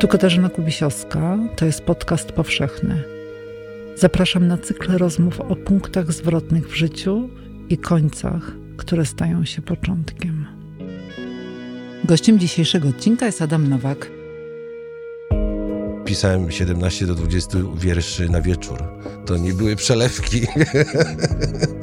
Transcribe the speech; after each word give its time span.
Tu 0.00 0.08
Katarzyna 0.08 0.48
Kubisiowska, 0.48 1.38
to 1.56 1.66
jest 1.66 1.82
podcast 1.82 2.32
powszechny. 2.32 3.02
Zapraszam 3.96 4.46
na 4.46 4.58
cykl 4.58 4.98
rozmów 4.98 5.40
o 5.40 5.56
punktach 5.56 6.12
zwrotnych 6.12 6.68
w 6.68 6.74
życiu 6.74 7.28
i 7.68 7.78
końcach, 7.78 8.52
które 8.76 9.06
stają 9.06 9.44
się 9.44 9.62
początkiem. 9.62 10.46
Gościem 12.04 12.38
dzisiejszego 12.38 12.88
odcinka 12.88 13.26
jest 13.26 13.42
Adam 13.42 13.68
Nowak. 13.68 14.10
Pisałem 16.04 16.50
17 16.50 17.06
do 17.06 17.14
20 17.14 17.58
wierszy 17.76 18.28
na 18.28 18.42
wieczór. 18.42 18.78
To 19.26 19.36
nie 19.36 19.52
były 19.52 19.76
przelewki. 19.76 20.40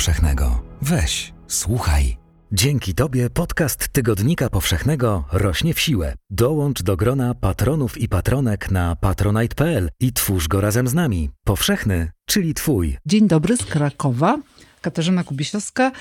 Powszechnego. 0.00 0.62
Weź, 0.82 1.32
słuchaj. 1.48 2.16
Dzięki 2.52 2.94
Tobie 2.94 3.30
podcast 3.30 3.88
Tygodnika 3.88 4.50
Powszechnego 4.50 5.24
rośnie 5.32 5.74
w 5.74 5.80
siłę. 5.80 6.14
Dołącz 6.30 6.82
do 6.82 6.96
grona 6.96 7.34
patronów 7.34 7.98
i 7.98 8.08
patronek 8.08 8.70
na 8.70 8.96
patronite.pl 8.96 9.90
i 10.00 10.12
twórz 10.12 10.48
go 10.48 10.60
razem 10.60 10.88
z 10.88 10.94
nami. 10.94 11.30
Powszechny, 11.44 12.10
czyli 12.26 12.54
Twój. 12.54 12.96
Dzień 13.06 13.28
dobry 13.28 13.56
z 13.56 13.64
Krakowa. 13.64 14.38
Katarzyna 14.80 15.24
Kubisiowska. 15.24 15.92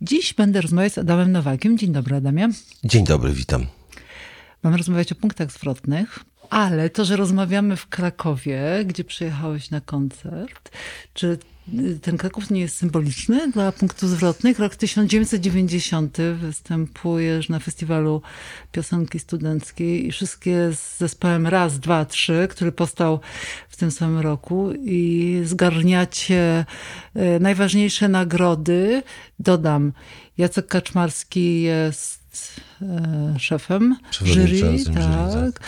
Dziś 0.00 0.34
będę 0.34 0.60
rozmawiać 0.60 0.92
z 0.92 0.98
Adamem 0.98 1.32
Nowakiem. 1.32 1.78
Dzień 1.78 1.92
dobry, 1.92 2.16
Adamie. 2.16 2.48
Dzień 2.84 3.04
dobry, 3.04 3.32
witam. 3.32 3.66
Mamy 4.62 4.76
rozmawiać 4.76 5.12
o 5.12 5.14
punktach 5.14 5.52
zwrotnych, 5.52 6.24
ale 6.50 6.90
to, 6.90 7.04
że 7.04 7.16
rozmawiamy 7.16 7.76
w 7.76 7.86
Krakowie, 7.86 8.84
gdzie 8.86 9.04
przyjechałeś 9.04 9.70
na 9.70 9.80
koncert, 9.80 10.70
czy 11.12 11.38
ten 12.02 12.16
Kraków 12.16 12.50
nie 12.50 12.60
jest 12.60 12.76
symboliczny 12.76 13.50
dla 13.50 13.72
punktów 13.72 14.10
zwrotnych? 14.10 14.58
Rok 14.58 14.76
1990 14.76 16.16
występujesz 16.34 17.48
na 17.48 17.58
festiwalu 17.58 18.22
piosenki 18.72 19.18
studenckiej 19.18 20.06
i 20.06 20.12
wszystkie 20.12 20.72
z 20.72 20.98
zespołem 20.98 21.46
Raz, 21.46 21.80
Dwa, 21.80 22.04
Trzy, 22.04 22.48
który 22.50 22.72
powstał 22.72 23.20
w 23.68 23.76
tym 23.76 23.90
samym 23.90 24.18
roku 24.18 24.72
i 24.84 25.40
zgarniacie 25.44 26.64
e, 27.14 27.38
najważniejsze 27.38 28.08
nagrody. 28.08 29.02
Dodam, 29.38 29.92
Jacek 30.38 30.66
Kaczmarski 30.66 31.62
jest 31.62 32.60
e, 32.82 33.34
szefem 33.38 33.96
jury, 34.12 34.48
jury, 34.48 34.84
tak. 34.94 35.60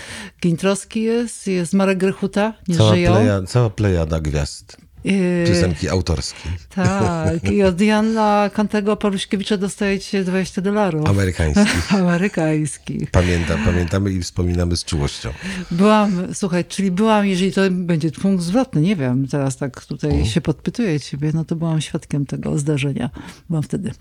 Gintrowski 0.42 1.02
jest, 1.02 1.47
jest 1.47 1.74
Marek 1.74 1.98
Grechuta, 1.98 2.55
nie 2.69 2.77
Cała, 2.77 2.94
żyją. 2.94 3.12
pleja, 3.12 3.42
cała 3.42 3.70
plejada 3.70 4.20
gwiazd. 4.20 4.86
Yy, 5.05 5.44
Piosenki 5.47 5.89
autorskie. 5.89 6.48
tak, 6.75 7.50
i 7.50 7.62
od 7.62 7.80
Jana 7.80 8.50
Kantego 8.55 8.97
Paluśkiewicza 8.97 9.56
dostajecie 9.56 10.25
20 10.25 10.61
dolarów. 10.61 11.08
Amerykańskich. 11.08 11.94
Amerykańskich. 12.00 13.11
Pamiętam, 13.11 13.64
pamiętamy 13.64 14.12
i 14.12 14.22
wspominamy 14.22 14.77
z 14.77 14.84
czułością. 14.84 15.30
Byłam, 15.70 16.34
słuchaj, 16.34 16.64
czyli 16.64 16.91
byłam, 16.91 17.27
jeżeli 17.27 17.52
to 17.52 17.61
będzie 17.70 18.11
punkt 18.11 18.44
zwrotny, 18.44 18.80
nie 18.80 18.97
wiem, 18.97 19.28
teraz 19.28 19.56
tak 19.56 19.84
tutaj 19.84 20.27
się 20.27 20.41
podpytuję 20.41 21.00
ciebie, 21.00 21.30
no 21.34 21.44
to 21.44 21.56
byłam 21.56 21.80
świadkiem 21.80 22.27
tego 22.27 22.58
zdarzenia. 22.58 23.11
Byłam 23.48 23.62
wtedy. 23.62 23.92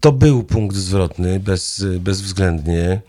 To 0.00 0.12
był 0.12 0.42
punkt 0.42 0.76
zwrotny, 0.76 1.40
bez, 1.40 1.84
bezwzględnie. 2.00 3.00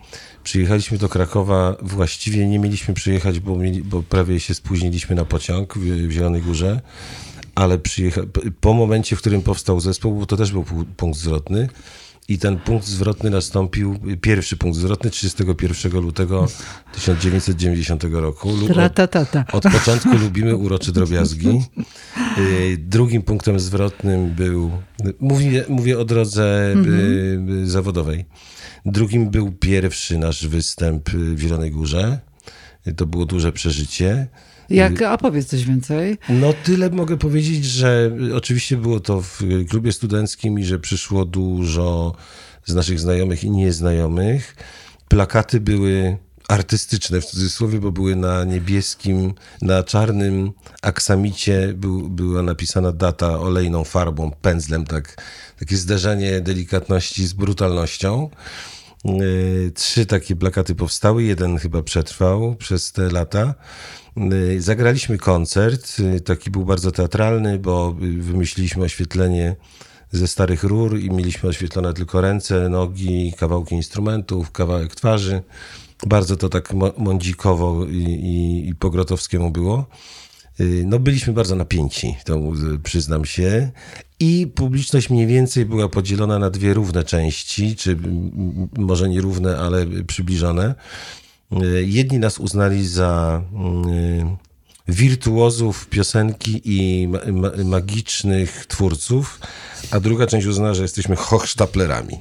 Przyjechaliśmy 0.44 0.98
do 0.98 1.10
Krakowa, 1.10 1.76
właściwie 1.82 2.48
nie 2.48 2.60
mieliśmy 2.60 2.94
przyjechać, 2.94 3.40
bo, 3.40 3.56
mieli, 3.56 3.84
bo 3.84 4.04
prawie 4.04 4.40
się 4.40 4.54
spóźniliśmy 4.54 5.16
na 5.16 5.26
pociąg 5.26 5.78
w, 5.78 6.08
w 6.08 6.12
Zielonej 6.12 6.42
Górze, 6.42 6.82
ale 7.58 7.78
przyjecha, 7.78 8.22
po 8.62 8.74
momencie, 8.74 9.16
w 9.16 9.20
którym 9.20 9.42
powstał 9.42 9.80
zespół, 9.80 10.26
to 10.26 10.38
też 10.38 10.52
był 10.52 10.64
pu- 10.64 10.86
punkt 10.98 11.20
zwrotny, 11.20 11.70
i 12.28 12.38
ten 12.38 12.58
punkt 12.58 12.88
zwrotny 12.88 13.30
nastąpił, 13.30 14.00
pierwszy 14.22 14.58
punkt 14.58 14.78
zwrotny 14.78 15.10
31 15.10 16.02
lutego 16.02 16.48
1990 16.94 18.04
roku. 18.12 18.50
Tratatata. 18.68 19.46
od 19.52 19.64
początku 19.64 20.18
lubimy 20.18 20.56
urocze 20.56 20.92
drobiazgi. 20.92 21.50
Y, 22.38 22.78
Drugim 22.78 23.22
punktem 23.22 23.60
zwrotnym 23.60 24.30
był, 24.30 24.72
mówię, 25.20 25.66
mówię 25.70 26.00
o 26.00 26.06
drodze 26.06 26.74
y, 26.88 27.54
y, 27.64 27.68
zawodowej. 27.70 28.26
Drugim 28.86 29.30
był 29.30 29.52
pierwszy 29.52 30.18
nasz 30.18 30.48
występ 30.48 31.10
w 31.10 31.40
Zielonej 31.40 31.72
Górze. 31.72 32.20
To 32.98 33.06
było 33.06 33.26
duże 33.26 33.52
przeżycie. 33.52 34.28
Jak, 34.70 35.02
a 35.02 35.18
powiedz 35.18 35.48
coś 35.48 35.66
więcej. 35.66 36.18
No 36.30 36.54
tyle 36.64 36.90
mogę 36.90 37.18
powiedzieć, 37.18 37.66
że 37.66 38.12
oczywiście 38.36 38.78
było 38.78 39.00
to 39.00 39.22
w 39.22 39.44
klubie 39.70 39.92
studenckim 39.92 40.60
i 40.60 40.64
że 40.64 40.80
przyszło 40.80 41.26
dużo 41.26 42.16
z 42.66 42.74
naszych 42.74 43.00
znajomych 43.00 43.44
i 43.44 43.52
nieznajomych. 43.52 44.56
Plakaty 45.08 45.60
były 45.60 46.18
artystyczne 46.48 47.22
w 47.22 47.26
cudzysłowie, 47.26 47.80
bo 47.80 47.92
były 47.92 48.16
na 48.16 48.44
niebieskim, 48.44 49.34
na 49.62 49.84
czarnym 49.84 50.52
aksamicie 50.82 51.74
był, 51.76 52.10
była 52.10 52.42
napisana 52.42 52.92
data 52.92 53.40
olejną 53.40 53.84
farbą, 53.84 54.32
pędzlem, 54.42 54.86
tak, 54.86 55.24
takie 55.60 55.78
zderzenie 55.78 56.42
delikatności 56.42 57.28
z 57.28 57.34
brutalnością. 57.34 58.30
Yy, 59.06 59.72
Trzy 59.76 60.06
takie 60.06 60.36
plakaty 60.36 60.76
powstały, 60.76 61.24
jeden 61.24 61.58
chyba 61.58 61.84
przetrwał 61.84 62.56
przez 62.56 62.92
te 62.92 63.10
lata. 63.12 63.56
Yy, 64.18 64.62
Zagraliśmy 64.62 65.18
koncert, 65.18 66.00
yy, 66.00 66.22
taki 66.22 66.52
był 66.52 66.66
bardzo 66.66 66.92
teatralny, 66.92 67.60
bo 67.60 67.96
yy, 68.02 68.22
wymyśliliśmy 68.22 68.84
oświetlenie 68.84 69.56
ze 70.12 70.28
starych 70.28 70.64
rur 70.64 71.00
i 71.00 71.12
mieliśmy 71.12 71.50
oświetlone 71.50 71.94
tylko 71.94 72.22
ręce, 72.22 72.70
nogi, 72.70 73.34
kawałki 73.38 73.76
instrumentów, 73.76 74.52
kawałek 74.52 74.96
twarzy. 74.96 75.42
Bardzo 76.08 76.38
to 76.38 76.50
tak 76.50 76.74
mądzikowo 76.98 77.86
i, 77.86 77.98
i, 77.98 78.70
i 78.70 78.76
po 78.76 78.90
grotowskiemu 78.90 79.52
było. 79.52 79.86
Y, 80.60 80.84
No, 80.86 81.00
byliśmy 81.00 81.34
bardzo 81.34 81.56
napięci, 81.56 82.16
to 82.26 82.36
y, 82.36 82.80
przyznam 82.84 83.26
się. 83.26 83.72
I 84.20 84.48
publiczność 84.56 85.10
mniej 85.10 85.28
więcej 85.28 85.66
była 85.66 85.90
podzielona 85.90 86.40
na 86.40 86.50
dwie 86.50 86.74
równe 86.74 87.04
części, 87.04 87.76
czy 87.76 87.98
może 88.78 89.10
nie 89.10 89.22
równe, 89.22 89.58
ale 89.58 89.86
przybliżone. 90.08 90.76
Y, 91.52 91.86
Jedni 91.88 92.20
nas 92.20 92.40
uznali 92.40 92.88
za 92.88 93.42
y, 94.88 94.94
wirtuozów 94.94 95.88
piosenki 95.88 96.62
i 96.66 97.08
ma, 97.08 97.20
ma, 97.32 97.52
magicznych 97.64 98.66
twórców, 98.66 99.40
a 99.92 100.00
druga 100.00 100.28
część 100.28 100.48
uznała, 100.48 100.74
że 100.74 100.82
jesteśmy 100.82 101.16
hochsztaplerami. 101.16 102.18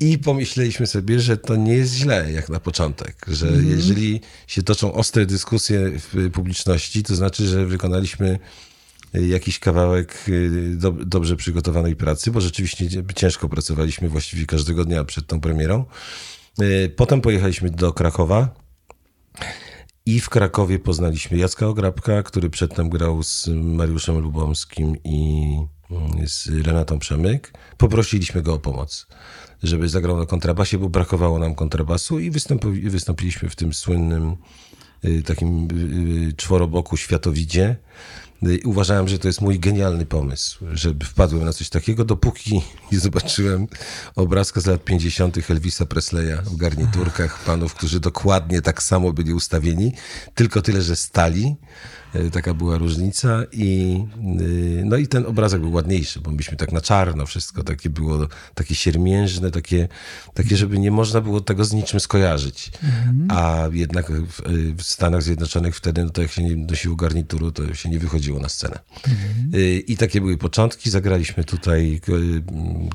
I 0.00 0.18
pomyśleliśmy 0.18 0.86
sobie, 0.86 1.20
że 1.20 1.36
to 1.36 1.56
nie 1.56 1.72
jest 1.72 1.94
źle, 1.94 2.32
jak 2.32 2.48
na 2.48 2.60
początek, 2.60 3.26
że 3.28 3.52
jeżeli 3.62 4.20
się 4.46 4.62
toczą 4.62 4.92
ostre 4.92 5.26
dyskusje 5.26 5.90
w 5.98 6.30
publiczności, 6.30 7.02
to 7.02 7.14
znaczy, 7.14 7.46
że 7.48 7.66
wykonaliśmy 7.66 8.38
jakiś 9.14 9.58
kawałek 9.58 10.26
do, 10.74 10.92
dobrze 10.92 11.36
przygotowanej 11.36 11.96
pracy, 11.96 12.30
bo 12.30 12.40
rzeczywiście 12.40 12.88
ciężko 13.14 13.48
pracowaliśmy 13.48 14.08
właściwie 14.08 14.46
każdego 14.46 14.84
dnia 14.84 15.04
przed 15.04 15.26
tą 15.26 15.40
premierą. 15.40 15.84
Y, 16.62 16.92
Potem 16.96 17.20
pojechaliśmy 17.20 17.70
do 17.70 17.92
Krakowa 17.92 18.54
i 20.06 20.20
w 20.20 20.28
Krakowie 20.28 20.78
poznaliśmy 20.78 21.38
Jacka 21.38 21.66
Ograbka, 21.66 22.22
który 22.22 22.50
przedtem 22.50 22.88
grał 22.90 23.22
z 23.22 23.48
Mariuszem 23.48 24.18
Lubomskim 24.18 24.96
i 25.04 25.56
mm, 25.90 26.28
z 26.28 26.48
Renatą 26.66 26.98
Przemyk. 26.98 27.52
Poprosiliśmy 27.76 28.42
go 28.42 28.54
o 28.54 28.58
pomoc, 28.58 29.06
żeby 29.62 29.88
zagrał 29.88 30.16
na 30.18 30.26
kontrabasie, 30.26 30.78
bo 30.78 30.88
brakowało 30.88 31.38
nam 31.38 31.54
kontrabasu 31.54 32.18
i 32.18 32.30
wystąpi- 32.30 32.90
wystąpiliśmy 32.90 33.48
w 33.48 33.56
tym 33.56 33.74
słynnym 33.74 34.36
y, 35.04 35.22
takim 35.22 35.68
y, 36.28 36.32
czworoboku 36.36 36.96
światowidzie. 36.96 37.76
Y, 38.42 38.60
Uważałem, 38.64 39.08
że 39.08 39.18
to 39.18 39.28
jest 39.28 39.40
mój 39.40 39.60
genialny 39.60 40.06
pomysł, 40.06 40.64
żeby 40.72 41.04
wpadłem 41.06 41.44
na 41.44 41.52
coś 41.52 41.68
takiego, 41.68 42.04
dopóki 42.04 42.62
nie 42.92 43.00
zobaczyłem 43.00 43.66
obrazka 44.16 44.60
z 44.60 44.66
lat 44.66 44.84
50. 44.84 45.50
Elvisa 45.50 45.86
Presleya 45.86 46.36
w 46.44 46.56
garniturkach 46.56 47.44
panów, 47.44 47.74
którzy 47.74 48.00
dokładnie 48.00 48.62
tak 48.62 48.82
samo 48.82 49.12
byli 49.12 49.32
ustawieni, 49.32 49.92
tylko 50.34 50.62
tyle, 50.62 50.82
że 50.82 50.96
stali. 50.96 51.56
Y, 52.16 52.30
Taka 52.30 52.54
była 52.54 52.78
różnica 52.78 53.42
i 53.52 54.00
y, 54.40 54.82
no 54.84 54.96
i 54.96 55.06
ten 55.06 55.26
obrazek 55.26 55.60
był 55.60 55.72
ładniejszy, 55.72 56.20
bo 56.20 56.30
myśmy 56.30 56.56
tak 56.56 56.72
na 56.72 56.80
czarno 56.80 57.26
wszystko 57.26 57.62
takie 57.62 57.90
było, 57.90 58.26
takie 58.54 58.74
siermiężne, 58.74 59.50
takie, 59.50 59.88
takie 60.34 60.56
żeby 60.56 60.78
nie 60.78 60.90
można 60.90 61.20
było 61.20 61.40
tego 61.40 61.64
z 61.64 61.72
niczym 61.72 62.00
skojarzyć. 62.00 62.70
A 63.28 63.68
jednak 63.72 64.12
w, 64.12 64.42
w 64.78 64.82
Stanach 64.82 65.22
Zjednoczonych 65.22 65.76
wtedy, 65.76 66.04
no 66.04 66.10
to 66.10 66.22
jak 66.22 66.30
się 66.30 66.42
nie 66.42 66.56
nosiło 66.56 66.96
garnituru, 66.96 67.52
to 67.52 67.74
się 67.74 67.88
nie 67.88 67.98
wychodziło 67.98 68.40
na 68.40 68.48
scenę. 68.48 68.78
Y, 69.54 69.78
I 69.86 69.96
takie 69.96 70.20
były 70.20 70.38
początki. 70.38 70.90
Zagraliśmy 70.90 71.44
tutaj 71.44 72.00
y, 72.08 72.42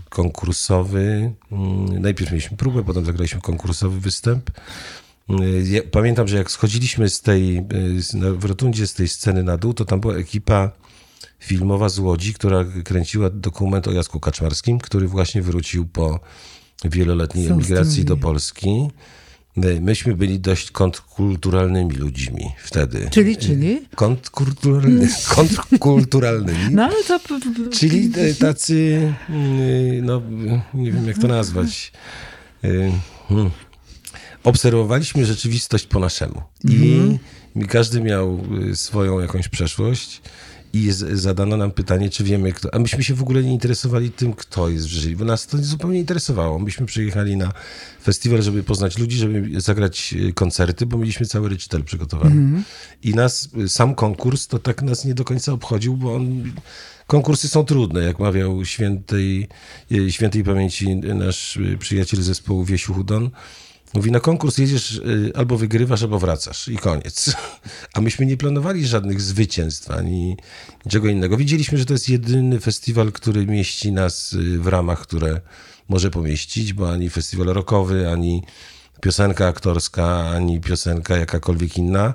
konkursowy. 0.10 1.33
mm, 1.51 2.01
Najpierw 2.01 2.31
mieliśmy 2.31 2.57
próbę, 2.57 2.83
potem 2.83 3.06
zagraliśmy 3.06 3.42
konkursowy 3.42 4.00
występ. 4.00 4.51
Ja 5.63 5.81
pamiętam, 5.91 6.27
że 6.27 6.37
jak 6.37 6.51
schodziliśmy 6.51 7.09
z 7.09 7.21
tej, 7.21 7.65
w 8.37 8.45
rotundzie 8.45 8.87
z 8.87 8.93
tej 8.93 9.07
sceny 9.07 9.43
na 9.43 9.57
dół, 9.57 9.73
to 9.73 9.85
tam 9.85 9.99
była 9.99 10.15
ekipa 10.15 10.71
filmowa 11.39 11.89
z 11.89 11.99
Łodzi, 11.99 12.33
która 12.33 12.65
kręciła 12.83 13.29
dokument 13.29 13.87
o 13.87 13.91
Jacku 13.91 14.19
Kaczmarskim, 14.19 14.79
który 14.79 15.07
właśnie 15.07 15.41
wrócił 15.41 15.85
po 15.85 16.19
wieloletniej 16.85 17.47
tym 17.47 17.53
emigracji 17.53 18.05
do? 18.05 18.17
Polski. 18.17 18.87
Myśmy 19.81 20.15
byli 20.15 20.39
dość 20.39 20.71
kontrkulturalnymi 20.71 21.95
ludźmi 21.95 22.51
wtedy. 22.63 23.07
Czyli, 23.11 23.37
czyli? 23.37 23.81
Kontrkulturalny, 23.95 25.09
kontrkulturalnymi. 25.35 26.59
No 26.71 26.83
ale 26.83 27.03
to... 27.03 27.19
Czyli 27.71 28.11
tacy, 28.39 28.73
y, 29.29 30.01
no 30.03 30.21
nie 30.73 30.91
wiem 30.91 31.07
jak 31.07 31.17
to 31.17 31.27
nazwać. 31.27 31.91
Y, 32.63 32.91
hmm. 33.29 33.49
Obserwowaliśmy 34.44 35.25
rzeczywistość 35.25 35.86
po 35.88 36.00
naszemu. 36.00 36.41
I 36.63 37.19
każdy 37.68 38.01
miał 38.01 38.39
y, 38.71 38.75
swoją 38.75 39.19
jakąś 39.19 39.47
przeszłość. 39.47 40.21
I 40.74 40.91
zadano 41.13 41.57
nam 41.57 41.71
pytanie, 41.71 42.09
czy 42.09 42.24
wiemy 42.24 42.53
kto. 42.53 42.74
A 42.74 42.80
myśmy 42.80 43.03
się 43.03 43.13
w 43.13 43.21
ogóle 43.21 43.44
nie 43.44 43.53
interesowali 43.53 44.12
tym, 44.12 44.33
kto 44.33 44.69
jest 44.69 44.88
w 44.88 44.89
jury, 44.89 45.15
bo 45.15 45.25
nas 45.25 45.47
to 45.47 45.57
zupełnie 45.57 46.00
interesowało. 46.00 46.59
Myśmy 46.59 46.86
przyjechali 46.86 47.38
na 47.38 47.51
festiwal, 48.03 48.41
żeby 48.41 48.63
poznać 48.63 48.97
ludzi, 48.97 49.18
żeby 49.18 49.62
zagrać 49.62 50.13
y, 50.13 50.33
koncerty, 50.33 50.85
bo 50.85 50.97
mieliśmy 50.97 51.25
cały 51.25 51.50
recital 51.50 51.83
przygotowany. 51.83 52.35
I 53.03 53.13
nas, 53.15 53.50
y, 53.57 53.69
sam 53.69 53.95
konkurs, 53.95 54.47
to 54.47 54.59
tak 54.59 54.81
nas 54.81 55.06
nie 55.06 55.13
do 55.13 55.24
końca 55.24 55.53
obchodził, 55.53 55.97
bo 55.97 56.15
on, 56.15 56.51
konkursy 57.07 57.47
są 57.47 57.65
trudne, 57.65 58.03
jak 58.03 58.19
mawiał 58.19 58.65
świętej, 58.65 59.47
świętej 60.09 60.44
pamięci 60.44 60.95
nasz 60.95 61.59
przyjaciel 61.80 62.21
zespołu 62.21 62.65
Wiesiu 62.65 62.94
Hudon. 62.94 63.30
Mówi, 63.94 64.12
na 64.12 64.19
konkurs 64.19 64.57
jedziesz 64.57 64.95
y, 64.95 65.31
albo 65.36 65.57
wygrywasz, 65.57 66.03
albo 66.03 66.19
wracasz 66.19 66.68
i 66.68 66.77
koniec. 66.77 67.36
A 67.94 68.01
myśmy 68.01 68.25
nie 68.25 68.38
planowali 68.38 68.88
żadnych 68.88 69.21
zwycięstw 69.21 69.91
ani 69.91 70.38
niczego 70.86 71.07
innego. 71.07 71.38
Widzieliśmy, 71.38 71.77
że 71.77 71.86
to 71.86 71.94
jest 71.94 72.09
jedyny 72.09 72.59
festiwal, 72.59 73.12
który 73.12 73.45
mieści 73.45 73.91
nas 73.91 74.33
y, 74.33 74.59
w 74.59 74.68
ramach, 74.68 75.01
które 75.01 75.41
może 75.89 76.12
pomieścić, 76.12 76.74
bo 76.74 76.91
ani 76.91 77.09
festiwal 77.09 77.47
rockowy, 77.47 78.09
ani 78.09 78.44
piosenka 79.01 79.47
aktorska, 79.47 80.30
ani 80.30 80.59
piosenka 80.59 81.18
jakakolwiek 81.18 81.77
inna. 81.77 82.13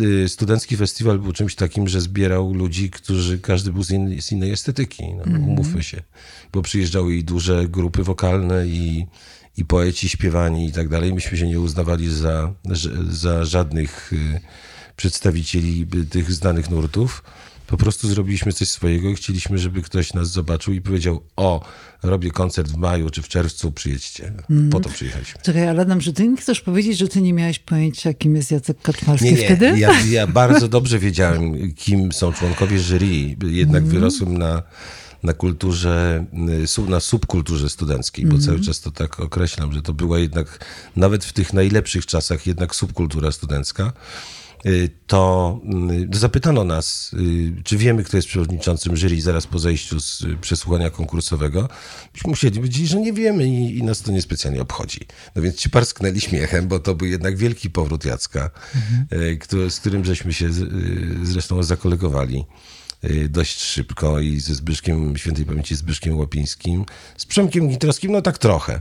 Y, 0.00 0.28
Studencki 0.28 0.76
festiwal 0.76 1.18
był 1.18 1.32
czymś 1.32 1.54
takim, 1.54 1.88
że 1.88 2.00
zbierał 2.00 2.54
ludzi, 2.54 2.90
którzy 2.90 3.38
każdy 3.38 3.72
był 3.72 3.82
z, 3.82 3.90
innej- 3.90 4.20
z 4.20 4.32
innej 4.32 4.52
estetyki. 4.52 5.04
No, 5.14 5.22
Umówmy 5.38 5.82
się. 5.82 6.02
Bo 6.52 6.62
przyjeżdżały 6.62 7.14
i 7.14 7.24
duże 7.24 7.68
grupy 7.68 8.02
wokalne, 8.02 8.66
i, 8.66 9.06
i 9.56 9.64
poeci 9.64 10.08
śpiewani 10.08 10.66
i 10.66 10.72
tak 10.72 10.88
dalej. 10.88 11.14
Myśmy 11.14 11.38
się 11.38 11.46
nie 11.46 11.60
uznawali 11.60 12.10
za, 12.10 12.52
za 13.10 13.44
żadnych 13.44 14.12
y, 14.12 14.40
przedstawicieli 14.96 15.86
y, 15.94 16.04
tych 16.04 16.32
znanych 16.32 16.70
nurtów. 16.70 17.22
Po 17.66 17.76
prostu 17.76 18.08
zrobiliśmy 18.08 18.52
coś 18.52 18.68
swojego 18.68 19.08
i 19.08 19.14
chcieliśmy, 19.14 19.58
żeby 19.58 19.82
ktoś 19.82 20.14
nas 20.14 20.30
zobaczył 20.30 20.74
i 20.74 20.80
powiedział: 20.80 21.22
O, 21.36 21.64
robię 22.02 22.30
koncert 22.30 22.70
w 22.70 22.76
maju 22.76 23.10
czy 23.10 23.22
w 23.22 23.28
czerwcu, 23.28 23.72
przyjedźcie. 23.72 24.32
Po 24.70 24.80
to 24.80 24.88
przyjechaliśmy. 24.88 25.40
Czekaj, 25.42 25.68
ale 25.68 25.82
Adam, 25.82 26.00
że 26.00 26.12
ty 26.12 26.28
nie 26.28 26.36
chcesz 26.36 26.60
powiedzieć, 26.60 26.98
że 26.98 27.08
ty 27.08 27.22
nie 27.22 27.32
miałeś 27.32 27.58
pojęcia, 27.58 28.14
kim 28.14 28.36
jest 28.36 28.50
Jacek 28.50 28.82
Kaczmarski 28.82 29.24
Nie, 29.24 29.32
nie. 29.32 29.44
wtedy? 29.44 29.78
Ja, 29.78 30.00
ja 30.00 30.26
bardzo 30.42 30.68
dobrze 30.68 30.98
wiedziałem, 30.98 31.74
kim 31.74 32.12
są 32.12 32.32
członkowie 32.32 32.78
jury. 32.78 33.36
Jednak 33.42 33.84
wyrosłem 33.84 34.38
na, 34.38 34.62
na 35.22 35.32
kulturze, 35.32 36.26
y, 36.78 36.90
na 36.90 37.00
subkulturze 37.00 37.68
studenckiej, 37.68 38.26
bo 38.26 38.38
cały 38.38 38.60
czas 38.60 38.80
to 38.80 38.90
tak 38.90 39.20
określam, 39.20 39.72
że 39.72 39.82
to 39.82 39.92
była 39.92 40.18
jednak, 40.18 40.64
nawet 40.96 41.24
w 41.24 41.32
tych 41.32 41.52
najlepszych 41.52 42.06
czasach, 42.06 42.46
jednak 42.46 42.74
subkultura 42.74 43.32
studencka. 43.32 43.92
Y, 44.66 44.90
To 45.06 45.60
y, 46.14 46.18
zapytano 46.18 46.64
nas, 46.64 47.10
czy 47.64 47.76
wiemy, 47.76 48.04
kto 48.04 48.16
jest 48.16 48.28
przewodniczącym 48.28 48.96
jury 48.96 49.20
zaraz 49.20 49.46
po 49.46 49.58
zejściu 49.58 50.00
z 50.00 50.22
przesłuchania 50.40 50.90
konkursowego. 50.90 51.68
Myśmy 52.14 52.28
musieli 52.30 52.56
powiedzieć, 52.56 52.88
że 52.88 53.00
nie 53.00 53.12
wiemy 53.12 53.48
i, 53.48 53.78
i 53.78 53.82
nas 53.82 54.02
to 54.02 54.12
niespecjalnie 54.12 54.62
obchodzi. 54.62 55.00
No 55.36 55.42
więc 55.42 55.56
ci 55.56 55.70
parsknęli 55.70 56.20
śmiechem, 56.20 56.68
bo 56.68 56.78
to 56.78 56.94
był 56.94 57.06
jednak 57.06 57.36
wielki 57.36 57.70
powrót 57.70 58.04
Jacka, 58.04 58.50
y, 59.12 59.38
który, 59.38 59.70
z 59.70 59.80
którym 59.80 60.04
żeśmy 60.04 60.32
się 60.32 60.48
zresztą 61.22 61.62
zakolegowali 61.62 62.44
dość 63.28 63.60
szybko 63.60 64.20
i 64.20 64.40
ze 64.40 64.54
Zbyszkiem, 64.54 65.16
świętej 65.16 65.44
pamięci 65.44 65.76
Zbyszkiem 65.76 66.18
Łapińskim, 66.18 66.84
z 67.16 67.26
Przemkiem 67.26 67.68
Gitrowskim, 67.68 68.12
no 68.12 68.22
tak 68.22 68.38
trochę, 68.38 68.80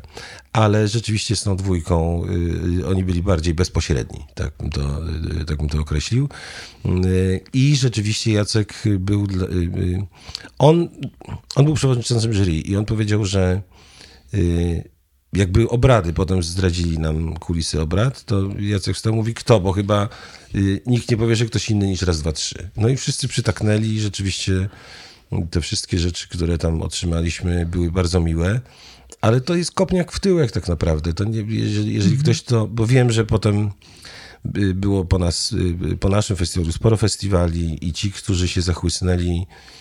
ale 0.54 0.88
rzeczywiście 0.88 1.36
z 1.36 1.44
tą 1.44 1.56
dwójką 1.56 2.24
y, 2.80 2.88
oni 2.88 3.04
byli 3.04 3.24
bardziej 3.24 3.54
bezpośredni, 3.54 4.25
tak 4.36 4.54
bym 4.60 4.69
to, 4.69 4.81
y, 5.42 5.45
tak 5.45 5.57
bym 5.57 5.69
to 5.69 5.80
określił. 5.80 6.30
Y, 6.86 7.42
I 7.54 7.75
rzeczywiście 7.75 8.31
Jacek 8.31 8.74
był, 9.00 9.24
y, 9.24 9.45
y, 9.56 10.06
on, 10.60 10.89
on 11.56 11.65
był 11.65 11.74
przewodniczącym 11.74 12.33
jury 12.33 12.54
i 12.54 12.75
on 12.75 12.86
powiedział, 12.86 13.25
że 13.25 13.62
y, 14.33 14.99
jakby 15.33 15.69
obrady 15.69 16.13
potem 16.13 16.43
zdradzili 16.43 16.99
nam 16.99 17.33
kulisy 17.33 17.81
obrad, 17.81 18.23
to 18.23 18.49
Jacek 18.59 18.95
wstał 18.95 19.15
mówi 19.15 19.33
kto, 19.33 19.59
bo 19.59 19.71
chyba 19.71 20.09
y, 20.55 20.81
nikt 20.85 21.11
nie 21.11 21.17
powie, 21.17 21.35
że 21.35 21.45
ktoś 21.45 21.69
inny 21.69 21.87
niż 21.87 22.01
raz, 22.01 22.21
dwa, 22.21 22.31
trzy. 22.31 22.69
No 22.77 22.89
i 22.89 22.97
wszyscy 22.97 23.27
przytaknęli 23.27 23.87
i 23.87 23.99
rzeczywiście 23.99 24.69
te 25.51 25.61
wszystkie 25.61 25.99
rzeczy, 25.99 26.29
które 26.29 26.57
tam 26.57 26.81
otrzymaliśmy 26.81 27.65
były 27.65 27.91
bardzo 27.91 28.19
miłe, 28.19 28.61
ale 29.21 29.41
to 29.41 29.55
jest 29.55 29.71
kopniak 29.71 30.11
w 30.11 30.19
tyłek 30.19 30.51
tak 30.51 30.67
naprawdę. 30.67 31.13
To 31.13 31.23
nie, 31.23 31.43
jeżeli, 31.47 31.93
jeżeli 31.93 32.17
ktoś 32.17 32.41
to, 32.41 32.67
bo 32.67 32.87
wiem, 32.87 33.11
że 33.11 33.25
potem 33.25 33.71
y, 34.57 34.73
było 34.73 35.05
po 35.05 35.19
nas, 35.19 35.51
y, 35.91 35.97
po 35.97 36.09
naszym 36.09 36.35
festiwalu 36.37 36.71
sporo 36.71 36.97
festiwali 36.97 37.87
i 37.87 37.93
ci, 37.93 38.11
którzy 38.11 38.47
się 38.47 38.61
zachłysnęli 38.61 39.41
y, 39.41 39.78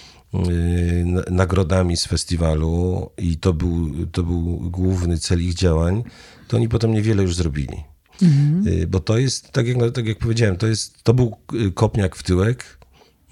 nagrodami 1.30 1.96
z 1.96 2.06
festiwalu 2.06 3.10
i 3.18 3.36
to 3.36 3.52
był, 3.52 4.06
to 4.06 4.22
był 4.22 4.70
główny 4.70 5.18
cel 5.18 5.42
ich 5.42 5.54
działań, 5.54 6.02
to 6.48 6.56
oni 6.56 6.68
potem 6.68 6.92
niewiele 6.92 7.22
już 7.22 7.34
zrobili. 7.34 7.76
Y, 8.66 8.86
Bo 8.86 9.00
to 9.00 9.18
jest, 9.18 9.52
tak 9.52 9.66
jak, 9.66 9.92
tak 9.92 10.06
jak 10.06 10.18
powiedziałem, 10.18 10.56
to, 10.56 10.66
jest, 10.66 11.02
to 11.02 11.14
był 11.14 11.36
y, 11.54 11.72
kopniak 11.72 12.16
w 12.16 12.22
tyłek 12.22 12.78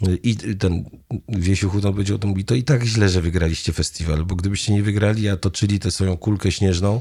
y, 0.08 0.18
i 0.22 0.36
ten 0.36 0.84
Wiesiu 1.28 1.70
Hudon 1.70 1.92
powiedział, 1.92 2.18
to 2.18 2.28
mówi, 2.28 2.44
to 2.44 2.54
i 2.54 2.62
tak 2.62 2.84
źle, 2.84 3.08
że 3.08 3.22
wygraliście 3.22 3.72
festiwal, 3.72 4.24
bo 4.24 4.36
gdybyście 4.36 4.72
nie 4.72 4.82
wygrali, 4.82 5.28
a 5.28 5.36
toczyli 5.36 5.78
tę 5.78 5.90
swoją 5.90 6.16
kulkę 6.16 6.52
śnieżną, 6.52 7.00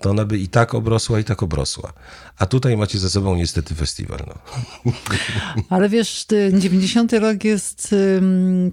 to 0.00 0.10
ona 0.10 0.24
by 0.24 0.38
i 0.38 0.48
tak 0.48 0.74
obrosła, 0.74 1.18
i 1.20 1.24
tak 1.24 1.42
obrosła. 1.42 1.92
A 2.38 2.46
tutaj 2.46 2.76
macie 2.76 2.98
za 2.98 3.10
sobą 3.10 3.36
niestety 3.36 3.74
festiwal. 3.74 4.18
No. 4.26 4.34
Ale 5.76 5.88
wiesz, 5.88 6.24
ty- 6.24 6.52
90 6.58 7.12
rok 7.12 7.44
jest 7.44 7.94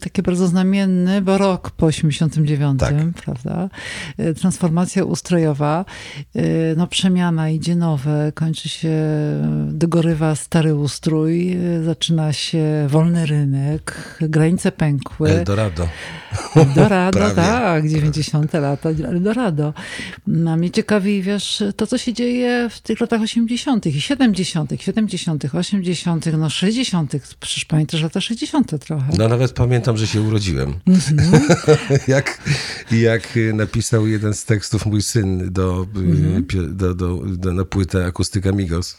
taki 0.01 0.21
bardzo 0.21 0.47
znamienny, 0.47 1.21
bo 1.21 1.37
rok 1.37 1.71
po 1.71 1.85
89, 1.85 2.79
Tak. 2.79 2.93
prawda? 3.25 3.69
Y, 4.19 4.33
Transformacja 4.33 5.03
ustrojowa, 5.03 5.85
y, 6.35 6.75
no 6.77 6.87
przemiana, 6.87 7.49
idzie 7.49 7.75
nowe, 7.75 8.31
kończy 8.35 8.69
się, 8.69 8.91
dogorywa 9.71 10.35
stary 10.35 10.75
ustrój, 10.75 11.53
y, 11.77 11.83
zaczyna 11.83 12.33
się 12.33 12.85
wolny 12.89 13.25
rynek, 13.25 14.17
granice 14.21 14.71
pękły. 14.71 15.29
Eldorado. 15.31 15.87
Eldorado, 16.55 17.19
tak, 17.35 17.87
90 17.89 18.53
lata, 18.53 18.89
Eldorado. 18.89 19.73
A 20.47 20.55
mnie 20.55 20.71
ciekawi, 20.71 21.20
wiesz, 21.21 21.63
to 21.75 21.87
co 21.87 21.97
się 21.97 22.13
dzieje 22.13 22.69
w 22.71 22.81
tych 22.81 22.99
latach 22.99 23.21
80. 23.21 23.85
i 23.85 24.01
70., 24.01 24.71
70., 24.79 25.45
80., 25.53 26.25
no 26.37 26.49
60., 26.49 27.13
przecież 27.39 27.65
pamiętasz 27.65 28.01
lata 28.01 28.21
60. 28.21 28.79
trochę. 28.79 29.11
No 29.17 29.27
nawet 29.27 29.53
pamiętam, 29.53 29.97
że 29.97 30.07
się 30.07 30.21
urodziłem. 30.21 30.73
jak, 32.07 32.41
jak 32.91 33.37
y, 33.37 33.53
napisał 33.53 34.07
jeden 34.07 34.33
z 34.33 34.45
tekstów 34.45 34.85
mój 34.85 35.01
syn 35.01 35.53
do, 35.53 35.87
y, 36.37 36.41
pio- 36.41 36.73
do, 36.73 36.95
do, 36.95 37.17
do, 37.17 37.53
na 37.53 37.65
płytę 37.65 38.05
Akustyka 38.05 38.51
Migos. 38.51 38.97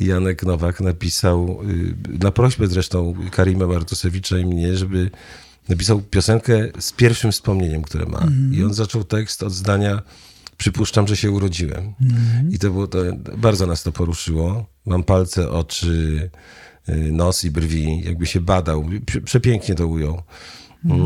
Janek 0.00 0.42
Nowak 0.42 0.80
napisał, 0.80 1.60
y, 1.70 2.18
na 2.24 2.30
prośbę 2.30 2.66
zresztą 2.66 3.14
Karima 3.30 3.66
Bartosewicza 3.66 4.38
i 4.38 4.46
mnie, 4.46 4.76
żeby 4.76 5.10
napisał 5.68 6.00
piosenkę 6.00 6.68
z 6.78 6.92
pierwszym 6.92 7.32
wspomnieniem, 7.32 7.82
które 7.82 8.06
ma. 8.06 8.26
I 8.52 8.64
on 8.64 8.74
zaczął 8.74 9.04
tekst 9.04 9.42
od 9.42 9.52
zdania 9.52 10.02
przypuszczam, 10.58 11.08
że 11.08 11.16
się 11.16 11.30
urodziłem. 11.30 11.94
I 12.50 12.58
to 12.58 12.70
było 12.70 12.86
to, 12.86 12.98
bardzo 13.38 13.66
nas 13.66 13.82
to 13.82 13.92
poruszyło. 13.92 14.66
Mam 14.86 15.04
palce, 15.04 15.50
oczy, 15.50 16.30
y, 16.88 16.92
nos 17.12 17.44
i 17.44 17.50
brwi, 17.50 18.00
jakby 18.04 18.26
się 18.26 18.40
badał. 18.40 18.84
Prze- 19.06 19.20
Przepięknie 19.20 19.74
to 19.74 19.86
ujął. 19.86 20.22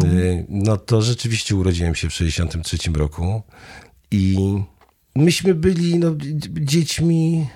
Y, 0.04 0.47
No 0.49 0.76
to 0.76 1.02
rzeczywiście 1.02 1.56
urodziłem 1.56 1.94
się 1.94 2.09
w 2.09 2.14
63 2.14 2.78
roku 2.97 3.42
i 4.11 4.37
myśmy 5.16 5.54
byli 5.54 5.99
no, 5.99 6.14
dzie- 6.16 6.64
dziećmi, 6.64 7.47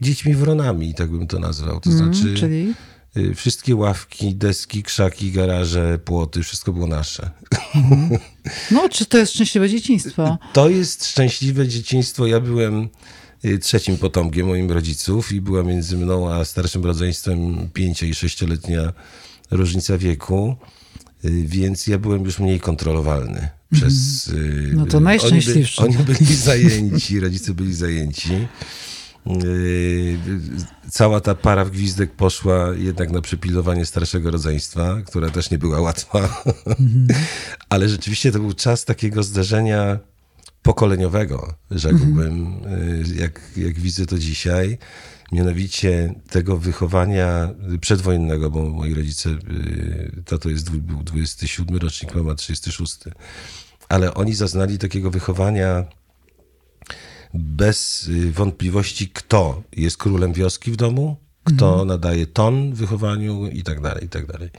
dziećmi 0.00 0.34
wronami, 0.34 0.94
tak 0.94 1.10
bym 1.10 1.26
to 1.26 1.38
nazwał. 1.38 1.80
To 1.80 1.90
znaczy 1.92 2.22
Mm, 2.22 2.36
Czyli 2.36 2.74
wszystkie 3.34 3.76
ławki, 3.76 4.34
deski, 4.34 4.82
krzaki, 4.82 5.32
garaże, 5.32 5.98
płoty, 5.98 6.42
wszystko 6.42 6.72
było 6.72 6.86
nasze. 6.86 7.30
No, 8.70 8.88
czy 8.88 9.06
to 9.06 9.18
jest 9.18 9.32
szczęśliwe 9.34 9.68
dzieciństwo? 9.68 10.38
To 10.52 10.68
jest 10.68 11.06
szczęśliwe 11.06 11.68
dzieciństwo. 11.68 12.26
Ja 12.26 12.40
byłem 12.40 12.88
y, 13.44 13.58
trzecim 13.58 13.96
potomkiem 13.98 14.46
moim 14.46 14.70
rodziców 14.70 15.32
i 15.32 15.40
była 15.40 15.62
między 15.62 15.96
mną 15.96 16.32
a 16.34 16.44
starszym 16.44 16.84
rodzeństwem 16.84 17.68
pięcio- 17.74 18.06
i 18.06 18.14
sześcioletnia 18.14 18.92
różnica 19.50 19.98
wieku, 19.98 20.56
y, 21.24 21.44
więc 21.46 21.86
ja 21.86 21.98
byłem 21.98 22.24
już 22.24 22.38
mniej 22.38 22.60
kontrolowalny. 22.60 23.48
Przez, 23.72 24.28
y, 24.28 24.70
No 24.74 24.86
to 24.86 24.96
oni 24.96 25.00
by- 25.00 25.00
najszczęśliwszy. 25.04 25.82
Oni, 25.82 25.96
byli 25.96 26.36
zajęci, 26.36 27.20
rodzice 27.20 27.54
byli 27.54 27.74
zajęci. 27.74 28.48
Yy, 29.26 30.18
Cała 30.90 31.20
ta 31.20 31.34
para 31.34 31.64
w 31.64 31.70
gwizdek 31.70 32.12
poszła 32.12 32.68
jednak 32.76 33.10
na 33.10 33.20
przepilnowanie 33.20 33.86
starszego 33.86 34.30
rodzeństwa, 34.30 34.96
która 35.06 35.30
też 35.30 35.50
nie 35.50 35.58
była 35.58 35.80
łatwa. 35.80 36.42
Ale 37.68 37.88
rzeczywiście 37.88 38.32
to 38.32 38.38
był 38.38 38.52
czas 38.52 38.84
takiego 38.84 39.22
zdarzenia 39.22 39.98
pokoleniowego, 40.62 41.54
rzekłbym, 41.70 42.60
yy, 43.08 43.14
jak, 43.16 43.40
jak 43.56 43.78
widzę 43.78 44.06
to 44.06 44.18
dzisiaj. 44.18 44.78
Mianowicie 45.32 46.14
tego 46.30 46.56
wychowania 46.56 47.50
przedwojennego, 47.80 48.50
bo 48.50 48.68
moi 48.68 48.94
rodzice, 48.94 49.30
yy, 49.30 50.22
tato 50.26 50.48
jest, 50.48 50.66
dwu- 50.70 50.80
był 50.80 51.02
27 51.02 51.76
rocznik, 51.76 52.14
mama 52.14 52.34
36. 52.34 52.96
Ale 53.88 54.14
oni 54.14 54.34
zaznali 54.34 54.78
takiego 54.78 55.10
wychowania 55.10 55.84
bez 57.34 58.08
y, 58.08 58.32
wątpliwości, 58.32 59.08
kto 59.08 59.62
jest 59.76 59.96
królem 59.96 60.32
wioski 60.32 60.70
w 60.70 60.76
domu, 60.76 61.16
kto 61.44 61.84
nadaje 61.84 62.26
ton 62.26 62.74
wychowaniu 62.74 63.46
i 63.46 63.62
tak 63.62 63.80
dalej, 63.80 64.04
i 64.04 64.08
tak 64.08 64.26
dalej. 64.26 64.50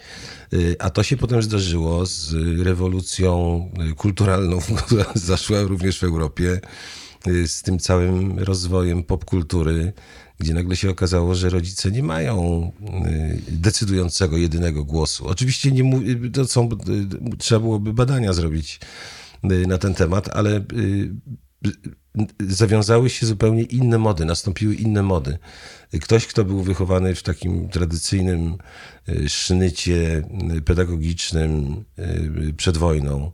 Y, 0.53 0.75
A 0.79 0.89
to 0.89 1.03
się 1.03 1.17
potem 1.17 1.41
zdarzyło 1.41 2.05
z 2.05 2.33
rewolucją 2.63 3.65
y, 3.91 3.95
kulturalną, 3.95 4.59
która 4.85 5.05
zaszła 5.15 5.61
również 5.61 5.99
w 5.99 6.03
Europie, 6.03 6.59
z 7.45 7.61
tym 7.61 7.79
całym 7.79 8.39
rozwojem 8.39 9.03
popkultury, 9.03 9.93
gdzie 10.39 10.53
nagle 10.53 10.75
się 10.75 10.89
okazało, 10.89 11.35
że 11.35 11.49
rodzice 11.49 11.91
nie 11.91 12.03
mają 12.03 12.71
decydującego, 13.47 14.37
jedynego 14.37 14.85
głosu. 14.85 15.27
Oczywiście 15.27 15.71
nie 15.71 16.05
to 16.33 16.47
są, 16.47 16.69
trzeba 17.37 17.61
byłoby 17.61 17.93
badania 17.93 18.33
zrobić 18.33 18.79
na 19.67 19.77
ten 19.77 19.93
temat, 19.93 20.29
ale 20.33 20.65
zawiązały 22.39 23.09
się 23.09 23.25
zupełnie 23.25 23.63
inne 23.63 23.97
mody, 23.97 24.25
nastąpiły 24.25 24.75
inne 24.75 25.03
mody. 25.03 25.37
Ktoś, 26.01 26.27
kto 26.27 26.45
był 26.45 26.63
wychowany 26.63 27.15
w 27.15 27.23
takim 27.23 27.69
tradycyjnym 27.69 28.57
y, 29.09 29.29
sznycie 29.29 30.23
y, 30.57 30.61
pedagogicznym 30.61 31.83
y, 31.99 32.53
przed 32.57 32.77
wojną, 32.77 33.31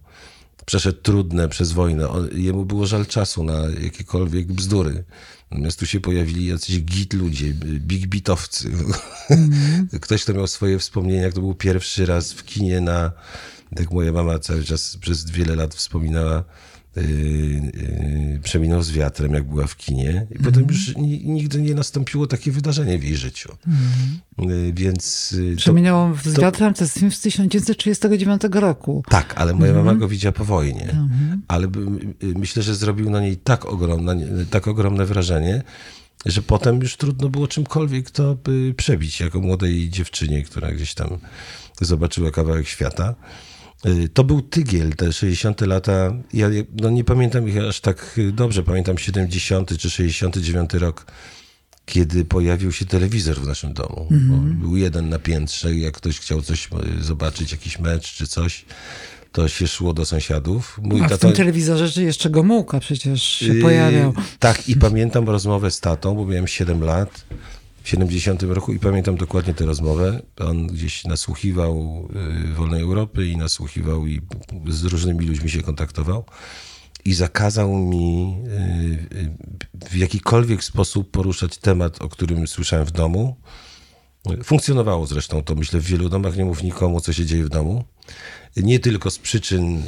przeszedł 0.65 1.01
trudne 1.01 1.49
przez 1.49 1.71
wojnę, 1.71 2.09
on, 2.09 2.29
jemu 2.35 2.65
było 2.65 2.85
żal 2.85 3.05
czasu 3.05 3.43
na 3.43 3.53
jakiekolwiek 3.83 4.47
bzdury. 4.47 5.03
Natomiast 5.51 5.79
tu 5.79 5.85
się 5.85 5.99
pojawili 5.99 6.45
jacyś 6.45 6.81
git 6.81 7.13
ludzie, 7.13 7.53
big 7.63 8.07
bitowcy. 8.07 8.71
Ktoś, 10.01 10.23
kto 10.23 10.33
miał 10.33 10.47
swoje 10.47 10.79
wspomnienia, 10.79 11.31
to 11.31 11.41
był 11.41 11.55
pierwszy 11.55 12.05
raz 12.05 12.33
w 12.33 12.43
kinie 12.45 12.81
na, 12.81 13.11
jak 13.79 13.91
moja 13.91 14.11
mama 14.11 14.39
cały 14.39 14.63
czas 14.63 14.97
przez 14.97 15.31
wiele 15.31 15.55
lat 15.55 15.75
wspominała, 15.75 16.43
przeminął 18.43 18.81
z 18.83 18.91
wiatrem, 18.91 19.33
jak 19.33 19.43
była 19.43 19.67
w 19.67 19.75
kinie. 19.77 20.27
I 20.31 20.39
potem 20.43 20.65
już 20.69 20.95
ni- 20.95 21.25
nigdy 21.29 21.61
nie 21.61 21.73
nastąpiło 21.73 22.27
takie 22.27 22.51
wydarzenie 22.51 22.99
w 22.99 23.03
jej 23.03 23.17
życiu. 23.17 23.49
Yy, 24.37 24.73
więc 24.73 25.31
yy, 25.31 25.55
to, 25.55 26.29
z 26.29 26.33
to- 26.33 26.41
wiatrem, 26.41 26.73
to 26.73 26.83
jest 26.83 26.99
film 26.99 27.11
z 27.11 27.21
1939 27.21 28.41
roku. 28.51 29.03
tak, 29.09 29.33
ale 29.37 29.53
moja 29.53 29.73
mama 29.73 29.95
go 29.95 30.07
widziała 30.07 30.33
po 30.33 30.45
wojnie. 30.45 30.95
Ale 31.47 31.67
by- 31.67 31.79
y, 32.23 32.33
myślę, 32.37 32.63
że 32.63 32.75
zrobił 32.75 33.09
na 33.09 33.21
niej 33.21 33.37
tak 33.37 33.65
ogromne, 33.65 34.17
tak 34.49 34.67
ogromne 34.67 35.05
wrażenie, 35.05 35.63
że 36.25 36.41
potem 36.41 36.79
już 36.81 36.97
trudno 36.97 37.29
było 37.29 37.47
czymkolwiek 37.47 38.11
to 38.11 38.37
przebić, 38.77 39.19
jako 39.19 39.39
młodej 39.41 39.89
dziewczynie, 39.89 40.43
która 40.43 40.71
gdzieś 40.71 40.93
tam 40.93 41.09
zobaczyła 41.81 42.31
kawałek 42.31 42.67
świata. 42.67 43.15
Y, 43.85 44.09
To 44.09 44.23
był 44.23 44.41
tygiel, 44.41 44.93
te 44.95 45.13
60. 45.13 45.61
lata. 45.61 46.13
Ja 46.33 46.47
no 46.81 46.89
nie 46.89 47.03
pamiętam 47.03 47.49
ich 47.49 47.57
aż 47.57 47.79
tak 47.79 48.13
y, 48.17 48.31
dobrze. 48.31 48.63
Pamiętam 48.63 48.97
70. 48.97 49.77
czy 49.77 49.89
69 49.89 50.73
rok, 50.73 51.05
kiedy 51.85 52.25
pojawił 52.25 52.71
się 52.71 52.85
telewizor 52.85 53.35
w 53.41 53.47
naszym 53.47 53.73
domu. 53.73 54.07
Bo 54.11 54.37
Był 54.37 54.77
jeden 54.77 55.09
na 55.09 55.19
piętrze 55.19 55.75
jak 55.75 55.93
ktoś 55.93 56.19
chciał 56.19 56.41
coś 56.41 56.69
y, 56.99 57.03
zobaczyć, 57.03 57.51
jakiś 57.51 57.79
mecz 57.79 58.13
czy 58.13 58.27
coś, 58.27 58.65
to 59.31 59.47
się 59.47 59.67
szło 59.67 59.93
do 59.93 60.05
sąsiadów. 60.05 60.79
Mój 60.83 61.01
A 61.01 61.07
w 61.07 61.09
tato- 61.09 61.27
tym 61.27 61.35
telewizorze 61.35 61.89
czy 61.91 62.03
jeszcze 62.03 62.29
Gomułka 62.29 62.79
przecież 62.79 63.23
się 63.23 63.53
Yy, 63.53 63.61
pojawiał. 63.61 64.13
Tak, 64.39 64.69
i 64.69 64.75
pamiętam 64.75 65.29
rozmowę 65.29 65.71
z 65.71 65.79
tatą, 65.79 66.15
bo 66.15 66.25
miałem 66.25 66.47
7 66.47 66.81
lat 66.83 67.25
w 67.66 67.66
70 67.87 68.43
roku 68.43 68.73
i 68.73 68.79
pamiętam 68.79 69.17
dokładnie 69.17 69.53
tę 69.53 69.65
rozmowę. 69.65 70.21
On 70.39 70.67
gdzieś 70.67 71.05
nasłuchiwał 71.05 72.07
y, 72.49 72.53
Wolnej 72.53 72.81
Europy 72.81 73.27
i 73.27 73.37
nasłuchiwał 73.37 74.07
i 74.07 74.21
z 74.67 74.83
różnymi 74.83 75.25
ludźmi 75.25 75.49
się 75.49 75.61
kontaktował. 75.61 76.25
I 77.05 77.13
zakazał 77.13 77.75
mi 77.75 78.37
y, 78.47 79.17
y, 79.17 79.89
w 79.89 79.95
jakikolwiek 79.95 80.63
sposób 80.63 81.11
poruszać 81.11 81.57
temat, 81.57 82.01
o 82.01 82.09
którym 82.09 82.47
słyszałem 82.47 82.85
w 82.85 82.91
domu. 82.91 83.35
Funkcjonowało 84.43 85.05
zresztą 85.05 85.43
to, 85.43 85.55
myślę, 85.55 85.79
w 85.79 85.85
wielu 85.85 86.09
domach. 86.09 86.37
Nie 86.37 86.45
mów 86.45 86.63
nikomu, 86.63 87.01
co 87.01 87.13
się 87.13 87.25
dzieje 87.25 87.43
w 87.43 87.49
domu. 87.49 87.83
Nie 88.57 88.79
tylko 88.79 89.11
z 89.11 89.19
przyczyn 89.19 89.83